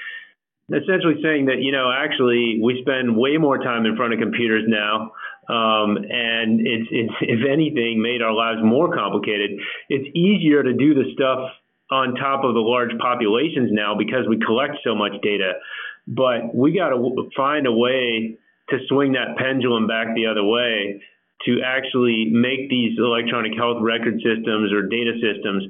essentially 0.70 1.20
saying 1.22 1.46
that 1.46 1.58
you 1.60 1.72
know 1.72 1.90
actually 1.90 2.60
we 2.62 2.80
spend 2.82 3.16
way 3.16 3.36
more 3.36 3.58
time 3.58 3.86
in 3.86 3.96
front 3.96 4.12
of 4.12 4.20
computers 4.20 4.64
now 4.66 5.12
um, 5.48 5.96
and 5.96 6.60
it's, 6.60 6.88
it's 6.90 7.12
if 7.20 7.40
anything 7.50 8.00
made 8.00 8.22
our 8.22 8.32
lives 8.32 8.60
more 8.62 8.94
complicated. 8.94 9.58
It's 9.88 10.08
easier 10.14 10.62
to 10.62 10.72
do 10.72 10.94
the 10.94 11.10
stuff 11.14 11.50
on 11.90 12.14
top 12.14 12.44
of 12.44 12.54
the 12.54 12.60
large 12.60 12.96
populations 12.98 13.70
now 13.70 13.94
because 13.96 14.26
we 14.28 14.38
collect 14.38 14.78
so 14.84 14.94
much 14.94 15.12
data. 15.22 15.52
But 16.06 16.54
we 16.54 16.72
got 16.72 16.90
to 16.90 17.28
find 17.36 17.66
a 17.66 17.72
way 17.72 18.38
to 18.70 18.78
swing 18.88 19.12
that 19.12 19.36
pendulum 19.36 19.86
back 19.86 20.14
the 20.14 20.26
other 20.26 20.44
way 20.44 21.02
to 21.46 21.60
actually 21.64 22.30
make 22.30 22.70
these 22.70 22.96
electronic 22.98 23.52
health 23.58 23.78
record 23.80 24.14
systems 24.22 24.72
or 24.72 24.82
data 24.86 25.12
systems 25.20 25.64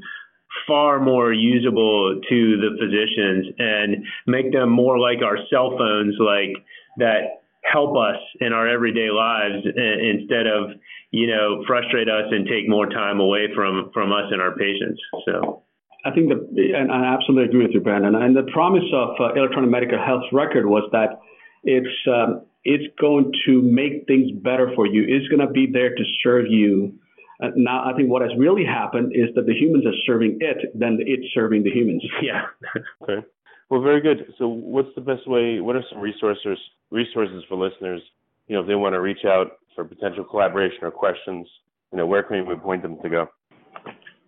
far 0.67 1.01
more 1.01 1.33
usable 1.33 2.21
to 2.29 2.57
the 2.61 2.77
physicians 2.79 3.55
and 3.59 4.05
make 4.27 4.53
them 4.53 4.69
more 4.69 4.99
like 4.99 5.23
our 5.25 5.39
cell 5.51 5.77
phones, 5.79 6.15
like 6.21 6.53
that 6.99 7.42
help 7.65 7.97
us 7.97 8.17
in 8.41 8.53
our 8.53 8.69
everyday 8.69 9.11
lives 9.11 9.65
instead 9.65 10.47
of 10.47 10.71
you 11.11 11.27
know 11.27 11.65
frustrate 11.67 12.09
us 12.09 12.27
and 12.31 12.47
take 12.47 12.69
more 12.69 12.87
time 12.87 13.21
away 13.21 13.49
from 13.55 13.91
from 13.93 14.13
us 14.13 14.31
and 14.31 14.41
our 14.41 14.57
patients. 14.57 15.01
So. 15.27 15.63
I 16.05 16.11
think 16.11 16.31
that, 16.31 16.43
and 16.75 16.91
I 16.91 17.15
absolutely 17.15 17.45
agree 17.45 17.63
with 17.63 17.75
you, 17.75 17.81
Brandon. 17.81 18.17
And 18.17 18.35
the 18.35 18.51
promise 18.53 18.83
of 18.93 19.11
uh, 19.21 19.35
electronic 19.35 19.71
medical 19.71 20.05
health 20.05 20.25
record 20.33 20.67
was 20.67 20.83
that 20.91 21.21
it's 21.63 21.87
um, 22.09 22.45
it's 22.65 22.93
going 23.01 23.31
to 23.47 23.63
make 23.63 24.09
things 24.09 24.33
better 24.43 24.73
for 24.75 24.85
you. 24.85 25.05
It's 25.07 25.29
going 25.29 25.47
to 25.47 25.53
be 25.53 25.71
there 25.73 25.95
to 25.95 26.03
serve 26.25 26.47
you 26.49 26.99
uh, 27.43 27.49
now, 27.57 27.83
I 27.85 27.97
think 27.97 28.09
what 28.09 28.23
has 28.23 28.31
really 28.39 28.65
happened 28.65 29.13
is 29.15 29.35
that 29.35 29.47
the 29.47 29.55
humans 29.55 29.85
are 29.85 29.97
serving 30.07 30.39
it 30.41 30.79
than 30.79 30.99
it's 31.01 31.27
serving 31.35 31.65
the 31.65 31.71
humans. 31.71 32.05
Yeah. 32.23 32.43
okay. 33.03 33.27
Well, 33.73 33.81
very 33.81 34.03
good. 34.03 34.35
So, 34.37 34.49
what's 34.49 34.95
the 34.97 35.01
best 35.01 35.27
way? 35.27 35.59
What 35.61 35.77
are 35.77 35.85
some 35.91 35.99
resources 35.99 36.59
resources 36.91 37.43
for 37.49 37.57
listeners? 37.57 38.03
You 38.47 38.57
know, 38.57 38.61
if 38.61 38.69
they 38.69 38.75
want 38.75 38.93
to 38.93 39.01
reach 39.01 39.25
out 39.25 39.53
for 39.75 39.83
potential 39.83 40.25
collaboration 40.25 40.81
or 40.83 40.91
questions, 40.91 41.49
you 41.91 41.97
know, 41.97 42.05
where 42.05 42.23
can 42.23 42.47
we 42.47 42.55
point 42.57 42.83
them 42.83 42.99
to 43.03 43.09
go? 43.09 43.29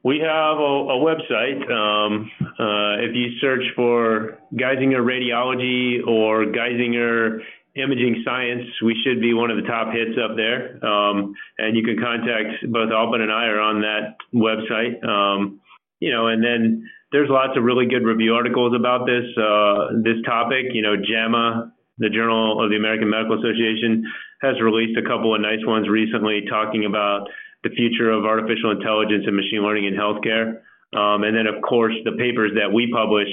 We 0.02 0.20
have 0.20 0.56
a, 0.56 0.72
a 0.88 0.96
website. 0.96 1.60
Um, 1.70 2.30
uh, 2.40 3.04
if 3.04 3.14
you 3.14 3.36
search 3.38 3.64
for 3.76 4.38
Geisinger 4.54 5.04
Radiology 5.04 6.00
or 6.08 6.46
Geisinger 6.46 7.40
imaging 7.76 8.22
science, 8.24 8.64
we 8.82 8.96
should 9.04 9.20
be 9.20 9.34
one 9.34 9.50
of 9.50 9.58
the 9.58 9.68
top 9.68 9.92
hits 9.92 10.16
up 10.24 10.36
there. 10.36 10.82
Um, 10.82 11.34
and 11.58 11.76
you 11.76 11.84
can 11.84 11.98
contact 11.98 12.64
both 12.72 12.88
Aalpen 12.88 13.20
and 13.20 13.30
I 13.30 13.44
are 13.48 13.60
on 13.60 13.82
that 13.82 14.16
website. 14.32 15.06
Um, 15.06 15.60
you 16.00 16.10
know, 16.10 16.28
and 16.28 16.42
then 16.42 16.88
there's 17.14 17.30
lots 17.30 17.56
of 17.56 17.62
really 17.62 17.86
good 17.86 18.02
review 18.02 18.34
articles 18.34 18.74
about 18.74 19.06
this 19.06 19.22
uh, 19.38 20.02
this 20.02 20.18
topic. 20.26 20.74
You 20.74 20.82
know, 20.82 20.96
JAMA, 20.98 21.70
the 21.98 22.10
Journal 22.10 22.58
of 22.58 22.70
the 22.70 22.76
American 22.76 23.08
Medical 23.08 23.38
Association, 23.38 24.02
has 24.42 24.60
released 24.60 24.98
a 24.98 25.02
couple 25.06 25.32
of 25.32 25.40
nice 25.40 25.62
ones 25.62 25.88
recently 25.88 26.42
talking 26.50 26.86
about 26.86 27.30
the 27.62 27.70
future 27.70 28.10
of 28.10 28.24
artificial 28.24 28.72
intelligence 28.72 29.22
and 29.30 29.36
machine 29.36 29.62
learning 29.62 29.86
in 29.86 29.94
healthcare. 29.94 30.58
Um, 30.90 31.22
and 31.22 31.36
then, 31.38 31.46
of 31.46 31.62
course, 31.62 31.94
the 32.04 32.18
papers 32.18 32.50
that 32.58 32.74
we 32.74 32.90
publish 32.90 33.30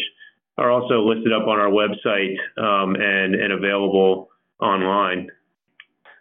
are 0.59 0.69
also 0.69 1.01
listed 1.01 1.33
up 1.33 1.47
on 1.47 1.57
our 1.57 1.73
website 1.73 2.37
um, 2.61 2.95
and, 2.95 3.33
and 3.33 3.51
available 3.51 4.29
online. 4.61 5.27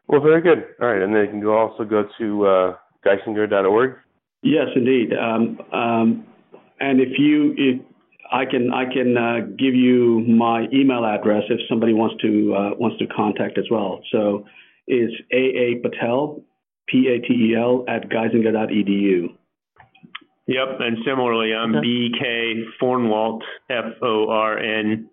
Well, 0.08 0.22
very 0.22 0.40
good. 0.40 0.64
All 0.80 0.88
right, 0.88 1.02
and 1.02 1.14
then 1.14 1.24
you 1.24 1.30
can 1.30 1.40
go 1.40 1.56
also 1.58 1.84
go 1.84 2.08
to 2.18 2.46
uh, 2.46 2.76
Geisinger.org. 3.04 3.96
Yes, 4.42 4.68
indeed. 4.74 5.12
Um, 5.12 5.60
um, 5.72 6.26
and 6.80 7.00
if 7.00 7.18
you, 7.18 7.54
if 7.56 7.80
I 8.32 8.44
can, 8.44 8.72
I 8.72 8.84
can 8.92 9.16
uh, 9.16 9.46
give 9.58 9.74
you 9.74 10.24
my 10.26 10.66
email 10.72 11.04
address 11.04 11.42
if 11.50 11.60
somebody 11.68 11.92
wants 11.92 12.16
to 12.22 12.54
uh, 12.54 12.70
wants 12.78 12.98
to 12.98 13.06
contact 13.06 13.58
as 13.58 13.64
well. 13.70 14.00
So 14.10 14.46
it's 14.86 15.14
aa 15.32 15.82
patel, 15.82 16.42
p 16.88 17.08
a 17.08 17.20
t 17.26 17.34
e 17.34 17.56
l 17.56 17.84
at 17.88 18.08
geisinger.edu. 18.08 19.34
Yep, 20.46 20.68
and 20.80 20.98
similarly, 21.04 21.54
I'm 21.54 21.76
okay. 21.76 21.86
BK 21.86 22.62
Fornwalt, 22.82 23.42
F 23.68 24.02
O 24.02 24.30
R 24.30 24.58
N 24.58 25.08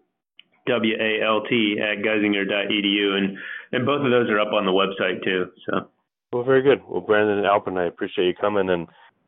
W 0.67 0.95
A 0.99 1.25
L 1.25 1.41
T 1.49 1.77
at 1.81 2.03
geisinger.edu, 2.03 3.17
and 3.17 3.37
and 3.71 3.85
both 3.85 4.05
of 4.05 4.11
those 4.11 4.29
are 4.29 4.39
up 4.39 4.53
on 4.53 4.65
the 4.65 4.71
website 4.71 5.23
too. 5.23 5.51
So. 5.69 5.89
Well, 6.33 6.43
very 6.43 6.61
good. 6.61 6.81
Well, 6.87 7.01
Brandon 7.01 7.37
and 7.37 7.47
Aalpen, 7.47 7.79
I 7.79 7.85
appreciate 7.85 8.27
you 8.27 8.33
coming, 8.39 8.69
and 8.69 8.87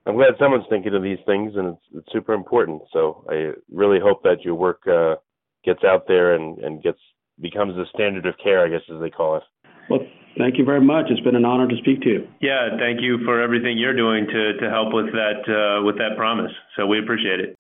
I'm 0.10 0.15
glad 0.15 0.34
someone's 0.39 0.65
thinking 0.72 0.95
of 0.95 1.04
these 1.04 1.19
things, 1.28 1.54
and 1.56 1.67
it's, 1.67 1.86
it's 1.93 2.12
super 2.12 2.34
important. 2.34 2.82
So 2.91 3.24
I 3.30 3.52
really 3.72 4.00
hope 4.02 4.24
that 4.24 4.41
your 4.43 4.56
work 4.56 4.82
uh, 4.88 5.15
gets 5.63 5.84
out 5.84 6.08
there 6.08 6.34
and 6.34 6.58
and 6.58 6.82
gets 6.82 6.98
becomes 7.39 7.76
the 7.76 7.86
standard 7.93 8.26
of 8.26 8.34
care, 8.43 8.65
I 8.65 8.69
guess, 8.69 8.82
as 8.91 9.00
they 9.02 9.12
call 9.12 9.38
it. 9.38 9.43
Well, 9.88 10.00
thank 10.36 10.58
you 10.58 10.65
very 10.65 10.82
much. 10.82 11.06
It's 11.10 11.22
been 11.22 11.36
an 11.36 11.45
honor 11.45 11.67
to 11.67 11.78
speak 11.78 12.02
to 12.02 12.10
you. 12.10 12.28
Yeah, 12.41 12.78
thank 12.80 13.02
you 13.02 13.19
for 13.24 13.39
everything 13.39 13.78
you're 13.78 13.95
doing 13.95 14.26
to 14.26 14.54
to 14.58 14.69
help 14.72 14.93
with 14.93 15.12
that 15.13 15.45
uh, 15.45 15.86
with 15.86 16.00
that 16.00 16.17
promise. 16.17 16.52
So 16.76 16.88
we 16.88 16.98
appreciate 16.98 17.39
it. 17.39 17.56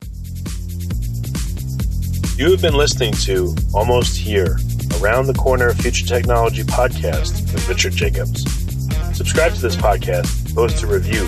You 2.35 2.49
have 2.49 2.61
been 2.63 2.73
listening 2.73 3.13
to 3.29 3.53
Almost 3.75 4.17
Here, 4.17 4.57
Around 4.99 5.27
the 5.27 5.35
Corner 5.37 5.71
Future 5.75 6.07
Technology 6.07 6.63
podcast 6.63 7.53
with 7.53 7.69
Richard 7.69 7.93
Jacobs. 7.93 8.41
Subscribe 9.15 9.53
to 9.53 9.61
this 9.61 9.75
podcast, 9.75 10.55
post 10.55 10.81
a 10.81 10.87
review 10.87 11.27